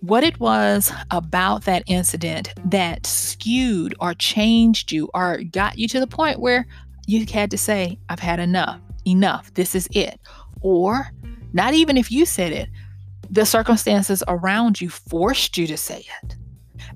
what 0.02 0.24
it 0.24 0.40
was 0.40 0.92
about 1.12 1.66
that 1.66 1.84
incident 1.88 2.54
that 2.66 3.06
skewed 3.06 3.94
or 4.00 4.14
changed 4.14 4.92
you 4.92 5.10
or 5.14 5.44
got 5.52 5.78
you 5.78 5.88
to 5.90 6.00
the 6.00 6.08
point 6.08 6.40
where 6.40 6.66
you 7.06 7.26
had 7.26 7.52
to 7.52 7.58
say, 7.58 8.00
I've 8.08 8.20
had 8.20 8.40
enough, 8.40 8.80
enough, 9.06 9.54
this 9.56 9.76
is 9.76 9.88
it. 9.92 10.20
Or 10.62 11.12
not 11.54 11.74
even 11.74 11.98
if 11.98 12.12
you 12.12 12.26
said 12.26 12.52
it, 12.52 12.70
the 13.30 13.46
circumstances 13.46 14.24
around 14.28 14.82
you 14.82 14.90
forced 14.90 15.58
you 15.58 15.68
to 15.68 15.78
say 15.78 16.06
it. 16.24 16.36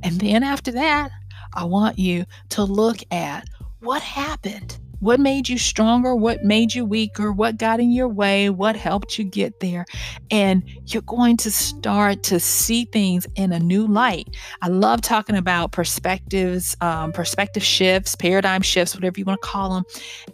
And 0.02 0.20
then 0.20 0.44
after 0.44 0.72
that, 0.72 1.12
I 1.54 1.66
want 1.66 2.00
you 2.00 2.26
to 2.50 2.64
look 2.64 2.98
at 3.12 3.48
what 3.80 4.02
happened. 4.02 4.80
What 5.00 5.20
made 5.20 5.50
you 5.50 5.58
stronger? 5.58 6.16
What 6.16 6.46
made 6.46 6.74
you 6.74 6.86
weaker? 6.86 7.34
What 7.34 7.58
got 7.58 7.82
in 7.82 7.92
your 7.92 8.08
way? 8.08 8.50
What 8.50 8.78
helped 8.78 9.20
you 9.20 9.26
get 9.26 9.60
there? 9.60 9.86
And 10.32 10.64
you're 10.86 11.02
going 11.02 11.36
to 11.38 11.52
start 11.52 12.24
to 12.24 12.40
see 12.40 12.86
things 12.86 13.28
in 13.36 13.52
a 13.52 13.60
new 13.60 13.86
light. 13.86 14.34
I 14.62 14.70
love 14.70 15.02
talking 15.02 15.36
about 15.36 15.74
perspectives, 15.74 16.78
um, 16.80 17.12
perspective 17.12 17.64
shifts, 17.64 18.16
paradigm 18.16 18.62
shifts, 18.62 18.96
whatever 18.96 19.20
you 19.20 19.26
want 19.26 19.42
to 19.42 19.48
call 19.48 19.74
them. 19.74 19.84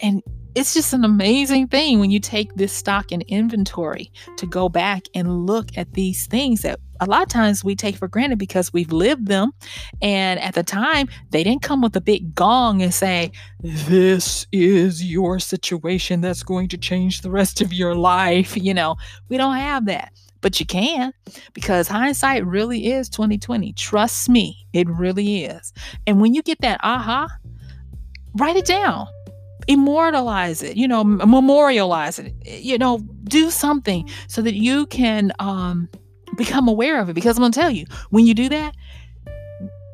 And 0.02 0.22
it's 0.56 0.74
just 0.74 0.94
an 0.94 1.06
amazing 1.06 1.68
thing 1.68 2.00
when 2.00 2.12
you 2.12 2.20
take 2.20 2.54
this 2.56 2.74
stock 2.74 3.12
and 3.12 3.22
inventory 3.24 4.12
to 4.38 4.46
go 4.46 4.68
back 4.68 5.04
and 5.14 5.46
look 5.46 5.78
at 5.78 5.94
these 5.94 6.26
things 6.28 6.62
that 6.62 6.80
a 7.02 7.06
lot 7.06 7.22
of 7.22 7.30
times 7.30 7.64
we 7.64 7.76
take 7.76 7.96
for 7.96 8.08
granted 8.08 8.40
because 8.40 8.74
we've 8.74 8.92
lived 8.92 9.28
them. 9.28 9.52
And 10.02 10.40
at 10.40 10.56
the 10.56 10.64
time, 10.64 11.08
they 11.30 11.44
didn't 11.44 11.62
come 11.62 11.82
with 11.82 11.96
a 11.96 12.02
big 12.02 12.36
gong 12.36 12.82
and 12.82 12.94
say, 12.94 13.32
This 13.62 14.48
is 14.52 15.04
your 15.04 15.40
situation 15.40 16.22
that's 16.22 16.44
going 16.44 16.68
to 16.70 16.78
change 16.78 17.22
the 17.22 17.32
rest 17.32 17.62
of 17.62 17.72
your 17.72 17.96
life. 17.96 18.58
You 18.58 18.74
know, 18.74 18.96
we 19.30 19.38
don't 19.38 19.56
have 19.56 19.86
that. 19.86 20.12
but 20.42 20.60
you 20.60 20.66
can 20.66 21.14
because 21.54 21.88
hindsight 21.88 22.46
really 22.46 22.92
is 22.92 23.10
2020. 23.10 23.74
Trust 23.74 24.30
me, 24.30 24.66
it 24.74 24.90
really 24.90 25.44
is. 25.46 25.74
And 26.08 26.22
when 26.22 26.34
you 26.34 26.42
get 26.42 26.60
that 26.62 26.80
aha, 26.84 27.28
write 28.36 28.56
it 28.56 28.66
down. 28.66 29.08
Immortalize 29.70 30.64
it, 30.64 30.78
you 30.78 30.88
know, 30.88 31.04
memorialize 31.04 32.18
it, 32.18 32.34
you 32.46 32.78
know, 32.80 32.98
do 33.26 33.52
something 33.52 34.10
so 34.28 34.42
that 34.42 34.56
you 34.56 34.88
can 34.88 35.32
um, 35.38 35.88
become 36.36 36.68
aware 36.68 37.00
of 37.00 37.08
it. 37.08 37.14
Because 37.14 37.38
I'm 37.38 37.42
going 37.44 37.52
to 37.52 37.60
tell 37.60 37.70
you, 37.70 37.86
when 38.10 38.26
you 38.26 38.34
do 38.34 38.50
that, 38.50 38.76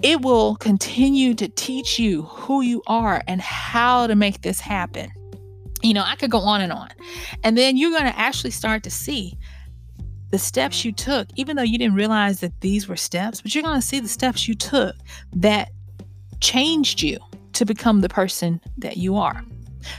it 0.01 0.21
will 0.21 0.55
continue 0.55 1.33
to 1.33 1.49
teach 1.49 1.99
you 1.99 2.23
who 2.23 2.61
you 2.61 2.83
are 2.87 3.21
and 3.27 3.41
how 3.41 4.07
to 4.07 4.15
make 4.15 4.43
this 4.43 4.61
happen. 4.61 5.11
You 5.81 5.93
know, 5.93 6.03
I 6.05 6.15
could 6.15 6.31
go 6.31 6.39
on 6.39 6.61
and 6.61 6.71
on. 6.71 6.89
And 7.43 7.57
then 7.57 7.75
you're 7.75 7.91
going 7.91 8.09
to 8.09 8.17
actually 8.17 8.51
start 8.51 8.81
to 8.83 8.89
see 8.89 9.37
the 10.31 10.39
steps 10.39 10.85
you 10.85 10.91
took, 10.91 11.27
even 11.35 11.55
though 11.55 11.63
you 11.63 11.77
didn't 11.77 11.95
realize 11.95 12.39
that 12.39 12.61
these 12.61 12.87
were 12.87 12.95
steps, 12.95 13.41
but 13.41 13.53
you're 13.53 13.63
going 13.63 13.79
to 13.79 13.85
see 13.85 13.99
the 13.99 14.07
steps 14.07 14.47
you 14.47 14.55
took 14.55 14.95
that 15.33 15.71
changed 16.39 17.01
you 17.01 17.17
to 17.53 17.65
become 17.65 18.01
the 18.01 18.09
person 18.09 18.61
that 18.77 18.97
you 18.97 19.15
are. 19.15 19.43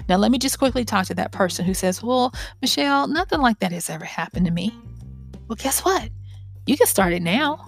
Now, 0.08 0.16
let 0.16 0.30
me 0.30 0.38
just 0.38 0.58
quickly 0.58 0.84
talk 0.84 1.06
to 1.06 1.14
that 1.14 1.32
person 1.32 1.64
who 1.64 1.74
says, 1.74 2.02
Well, 2.02 2.32
Michelle, 2.60 3.06
nothing 3.08 3.40
like 3.40 3.58
that 3.60 3.72
has 3.72 3.90
ever 3.90 4.04
happened 4.04 4.46
to 4.46 4.52
me. 4.52 4.72
Well, 5.48 5.56
guess 5.56 5.84
what? 5.84 6.08
You 6.66 6.76
can 6.76 6.86
start 6.86 7.12
it 7.12 7.22
now. 7.22 7.64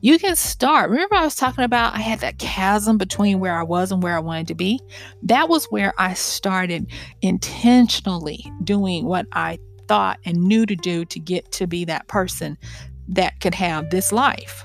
You 0.00 0.18
can 0.18 0.36
start. 0.36 0.90
Remember, 0.90 1.14
I 1.14 1.24
was 1.24 1.36
talking 1.36 1.64
about 1.64 1.94
I 1.94 1.98
had 1.98 2.20
that 2.20 2.38
chasm 2.38 2.98
between 2.98 3.40
where 3.40 3.58
I 3.58 3.62
was 3.62 3.92
and 3.92 4.02
where 4.02 4.16
I 4.16 4.20
wanted 4.20 4.48
to 4.48 4.54
be? 4.54 4.80
That 5.22 5.48
was 5.48 5.66
where 5.66 5.92
I 5.98 6.14
started 6.14 6.90
intentionally 7.22 8.50
doing 8.62 9.04
what 9.04 9.26
I 9.32 9.58
thought 9.88 10.18
and 10.24 10.42
knew 10.42 10.66
to 10.66 10.76
do 10.76 11.04
to 11.04 11.18
get 11.18 11.52
to 11.52 11.66
be 11.66 11.84
that 11.84 12.08
person 12.08 12.56
that 13.08 13.40
could 13.40 13.54
have 13.54 13.90
this 13.90 14.12
life 14.12 14.64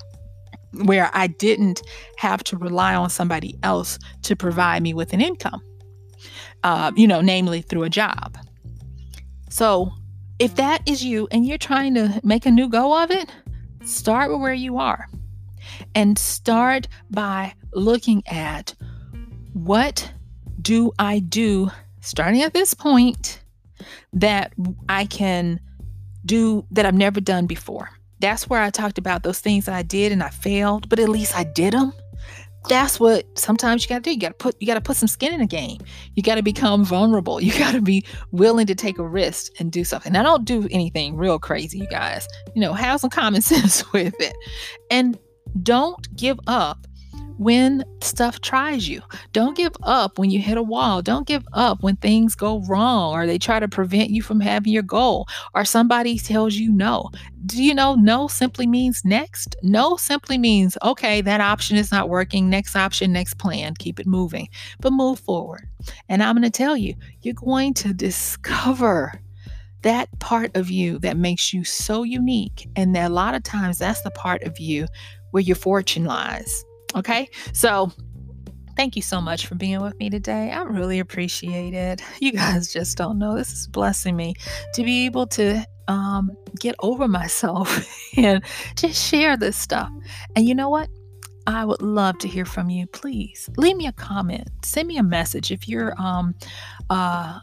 where 0.73 1.09
I 1.13 1.27
didn't 1.27 1.81
have 2.17 2.43
to 2.45 2.57
rely 2.57 2.95
on 2.95 3.09
somebody 3.09 3.57
else 3.63 3.97
to 4.23 4.35
provide 4.35 4.83
me 4.83 4.93
with 4.93 5.13
an 5.13 5.21
income, 5.21 5.61
uh, 6.63 6.91
you 6.95 7.07
know, 7.07 7.21
namely 7.21 7.61
through 7.61 7.83
a 7.83 7.89
job. 7.89 8.37
So, 9.49 9.91
if 10.37 10.55
that 10.55 10.87
is 10.87 11.03
you 11.03 11.27
and 11.31 11.45
you're 11.45 11.57
trying 11.57 11.95
to 11.95 12.21
make 12.23 12.45
a 12.45 12.51
new 12.51 12.69
go 12.69 13.03
of 13.03 13.11
it, 13.11 13.29
Start 13.83 14.29
with 14.29 14.41
where 14.41 14.53
you 14.53 14.77
are 14.77 15.07
and 15.95 16.17
start 16.17 16.87
by 17.09 17.53
looking 17.73 18.23
at 18.27 18.75
what 19.53 20.11
do 20.61 20.91
I 20.99 21.19
do 21.19 21.71
starting 22.01 22.41
at 22.41 22.53
this 22.53 22.73
point 22.73 23.41
that 24.13 24.53
I 24.89 25.05
can 25.05 25.59
do 26.25 26.65
that 26.71 26.85
I've 26.85 26.93
never 26.93 27.21
done 27.21 27.45
before. 27.45 27.89
That's 28.19 28.49
where 28.49 28.61
I 28.61 28.69
talked 28.69 28.97
about 28.97 29.23
those 29.23 29.39
things 29.39 29.69
I 29.69 29.81
did 29.81 30.11
and 30.11 30.21
I 30.21 30.29
failed, 30.29 30.89
but 30.89 30.99
at 30.99 31.09
least 31.09 31.35
I 31.35 31.45
did 31.45 31.73
them 31.73 31.93
that's 32.67 32.99
what 32.99 33.25
sometimes 33.37 33.83
you 33.83 33.89
got 33.89 34.03
to 34.03 34.09
do. 34.09 34.11
You 34.11 34.19
got 34.19 34.29
to 34.29 34.33
put 34.33 34.55
you 34.59 34.67
got 34.67 34.73
to 34.73 34.81
put 34.81 34.97
some 34.97 35.07
skin 35.07 35.33
in 35.33 35.39
the 35.39 35.47
game. 35.47 35.79
You 36.15 36.23
got 36.23 36.35
to 36.35 36.43
become 36.43 36.83
vulnerable. 36.83 37.41
You 37.41 37.57
got 37.57 37.71
to 37.73 37.81
be 37.81 38.03
willing 38.31 38.67
to 38.67 38.75
take 38.75 38.97
a 38.99 39.07
risk 39.07 39.53
and 39.59 39.71
do 39.71 39.83
something. 39.83 40.11
Now, 40.11 40.23
don't 40.23 40.45
do 40.45 40.67
anything 40.71 41.15
real 41.15 41.39
crazy, 41.39 41.79
you 41.79 41.87
guys. 41.87 42.27
You 42.55 42.61
know, 42.61 42.73
have 42.73 42.99
some 42.99 43.09
common 43.09 43.41
sense 43.43 43.91
with 43.93 44.15
it, 44.19 44.35
and 44.91 45.17
don't 45.63 46.15
give 46.15 46.39
up 46.47 46.85
when 47.39 47.85
stuff 48.01 48.41
tries 48.41 48.89
you. 48.89 49.01
Don't 49.31 49.55
give 49.55 49.71
up 49.83 50.19
when 50.19 50.29
you 50.29 50.39
hit 50.39 50.57
a 50.57 50.61
wall. 50.61 51.01
Don't 51.01 51.25
give 51.25 51.47
up 51.53 51.81
when 51.81 51.95
things 51.95 52.35
go 52.35 52.59
wrong 52.67 53.13
or 53.13 53.25
they 53.25 53.37
try 53.37 53.61
to 53.61 53.67
prevent 53.69 54.09
you 54.09 54.21
from 54.21 54.41
having 54.41 54.73
your 54.73 54.83
goal 54.83 55.25
or 55.55 55.63
somebody 55.63 56.19
tells 56.19 56.55
you 56.55 56.69
no. 56.69 57.09
Do 57.45 57.63
you 57.63 57.73
know 57.73 57.95
no 57.95 58.27
simply 58.27 58.67
means 58.67 59.05
next? 59.05 59.55
No 59.63 59.95
simply 59.95 60.37
means, 60.37 60.77
okay, 60.83 61.21
that 61.21 61.39
option 61.39 61.77
is 61.77 61.93
not 61.93 62.09
working. 62.09 62.49
Next 62.49 62.75
option, 62.75 63.13
next 63.13 63.35
plan. 63.35 63.73
Keep 63.79 64.01
it 64.01 64.05
moving, 64.05 64.49
but 64.81 64.91
move 64.91 65.21
forward. 65.21 65.65
And 66.09 66.21
I'm 66.21 66.35
going 66.35 66.43
to 66.43 66.49
tell 66.49 66.75
you, 66.75 66.93
you're 67.21 67.33
going 67.35 67.73
to 67.75 67.93
discover 67.93 69.13
that 69.83 70.09
part 70.19 70.53
of 70.57 70.69
you 70.69 70.99
that 70.99 71.15
makes 71.15 71.53
you 71.53 71.63
so 71.63 72.03
unique. 72.03 72.67
And 72.75 72.93
that 72.97 73.09
a 73.09 73.13
lot 73.13 73.33
of 73.33 73.43
times 73.43 73.77
that's 73.77 74.01
the 74.01 74.11
part 74.11 74.43
of 74.43 74.59
you 74.59 74.87
where 75.31 75.41
your 75.41 75.55
fortune 75.55 76.03
lies. 76.03 76.65
Okay. 76.95 77.29
So 77.53 77.91
thank 78.75 78.95
you 78.95 79.01
so 79.01 79.19
much 79.19 79.45
for 79.45 79.55
being 79.55 79.81
with 79.81 79.97
me 79.99 80.09
today. 80.09 80.51
I 80.51 80.63
really 80.63 80.99
appreciate 80.99 81.73
it. 81.73 82.01
You 82.19 82.31
guys 82.31 82.71
just 82.71 82.97
don't 82.97 83.19
know. 83.19 83.35
This 83.35 83.51
is 83.51 83.67
blessing 83.67 84.15
me 84.15 84.35
to 84.73 84.83
be 84.83 85.05
able 85.05 85.27
to 85.27 85.65
um, 85.89 86.31
get 86.59 86.75
over 86.79 87.07
myself 87.07 87.85
and 88.17 88.43
just 88.75 89.09
share 89.09 89.35
this 89.35 89.57
stuff. 89.57 89.89
And 90.35 90.47
you 90.47 90.55
know 90.55 90.69
what? 90.69 90.87
I 91.47 91.65
would 91.65 91.81
love 91.81 92.19
to 92.19 92.27
hear 92.27 92.45
from 92.45 92.69
you. 92.69 92.85
Please 92.87 93.49
leave 93.57 93.75
me 93.75 93.87
a 93.87 93.91
comment, 93.91 94.47
send 94.63 94.87
me 94.87 94.97
a 94.97 95.03
message 95.03 95.51
if 95.51 95.67
you're 95.67 95.99
um, 95.99 96.35
uh, 96.89 97.39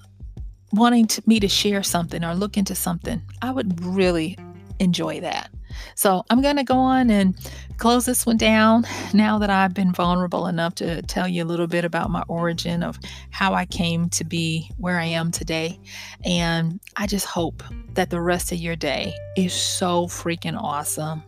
wanting 0.73 1.07
to, 1.09 1.23
me 1.27 1.41
to 1.41 1.49
share 1.49 1.83
something 1.83 2.23
or 2.25 2.35
look 2.35 2.57
into 2.57 2.75
something. 2.75 3.21
I 3.43 3.51
would 3.51 3.85
really 3.85 4.39
enjoy 4.79 5.21
that. 5.21 5.51
So 5.95 6.25
I'm 6.31 6.43
going 6.43 6.57
to 6.57 6.65
go 6.65 6.77
on 6.77 7.11
and 7.11 7.37
close 7.79 8.07
this 8.07 8.27
one 8.27 8.37
down 8.37 8.87
now 9.13 9.39
that 9.39 9.51
I've 9.51 9.75
been 9.75 9.93
vulnerable 9.93 10.47
enough 10.47 10.75
to 10.77 11.03
tell 11.03 11.29
you 11.29 11.45
a 11.45 11.47
little 11.47 11.67
bit 11.67 11.85
about 11.85 12.11
my 12.11 12.23
origin 12.29 12.83
of 12.83 12.99
how 13.31 13.55
I 13.55 13.67
came 13.67 14.09
to 14.11 14.25
be 14.25 14.71
where 14.79 14.99
I 14.99 15.05
am 15.05 15.31
today. 15.31 15.79
And 16.25 16.81
I 16.97 17.07
just 17.07 17.27
hope 17.27 17.63
that 17.95 18.11
the 18.11 18.21
rest 18.21 18.53
of 18.53 18.59
your 18.59 18.77
day 18.77 19.15
is 19.37 19.53
so 19.53 20.07
freaking 20.07 20.61
awesome. 20.61 21.23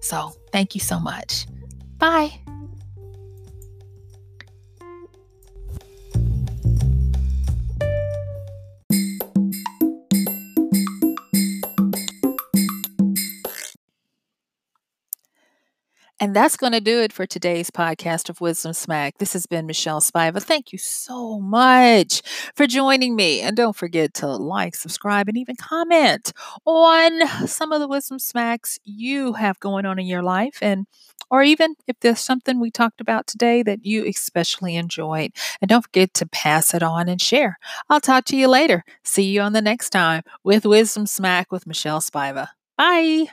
So 0.00 0.32
thank 0.52 0.74
you 0.74 0.80
so 0.80 0.98
much. 0.98 1.46
Bye. 1.98 2.40
And 16.26 16.34
that's 16.34 16.56
going 16.56 16.72
to 16.72 16.80
do 16.80 17.00
it 17.00 17.12
for 17.12 17.24
today's 17.24 17.70
podcast 17.70 18.28
of 18.28 18.40
Wisdom 18.40 18.72
Smack. 18.72 19.18
This 19.18 19.32
has 19.34 19.46
been 19.46 19.64
Michelle 19.64 20.00
Spiva. 20.00 20.42
Thank 20.42 20.72
you 20.72 20.78
so 20.78 21.38
much 21.38 22.20
for 22.56 22.66
joining 22.66 23.14
me. 23.14 23.42
And 23.42 23.56
don't 23.56 23.76
forget 23.76 24.12
to 24.14 24.26
like, 24.26 24.74
subscribe, 24.74 25.28
and 25.28 25.38
even 25.38 25.54
comment 25.54 26.32
on 26.64 27.46
some 27.46 27.70
of 27.70 27.78
the 27.78 27.86
Wisdom 27.86 28.18
Smacks 28.18 28.80
you 28.82 29.34
have 29.34 29.60
going 29.60 29.86
on 29.86 30.00
in 30.00 30.06
your 30.06 30.24
life. 30.24 30.58
And 30.60 30.88
or 31.30 31.44
even 31.44 31.76
if 31.86 32.00
there's 32.00 32.18
something 32.18 32.58
we 32.58 32.72
talked 32.72 33.00
about 33.00 33.28
today 33.28 33.62
that 33.62 33.86
you 33.86 34.04
especially 34.04 34.74
enjoyed. 34.74 35.30
And 35.62 35.68
don't 35.68 35.82
forget 35.82 36.12
to 36.14 36.26
pass 36.26 36.74
it 36.74 36.82
on 36.82 37.08
and 37.08 37.22
share. 37.22 37.56
I'll 37.88 38.00
talk 38.00 38.24
to 38.24 38.36
you 38.36 38.48
later. 38.48 38.82
See 39.04 39.30
you 39.30 39.42
on 39.42 39.52
the 39.52 39.62
next 39.62 39.90
time 39.90 40.24
with 40.42 40.66
Wisdom 40.66 41.06
Smack 41.06 41.52
with 41.52 41.68
Michelle 41.68 42.00
Spiva. 42.00 42.48
Bye. 42.76 43.28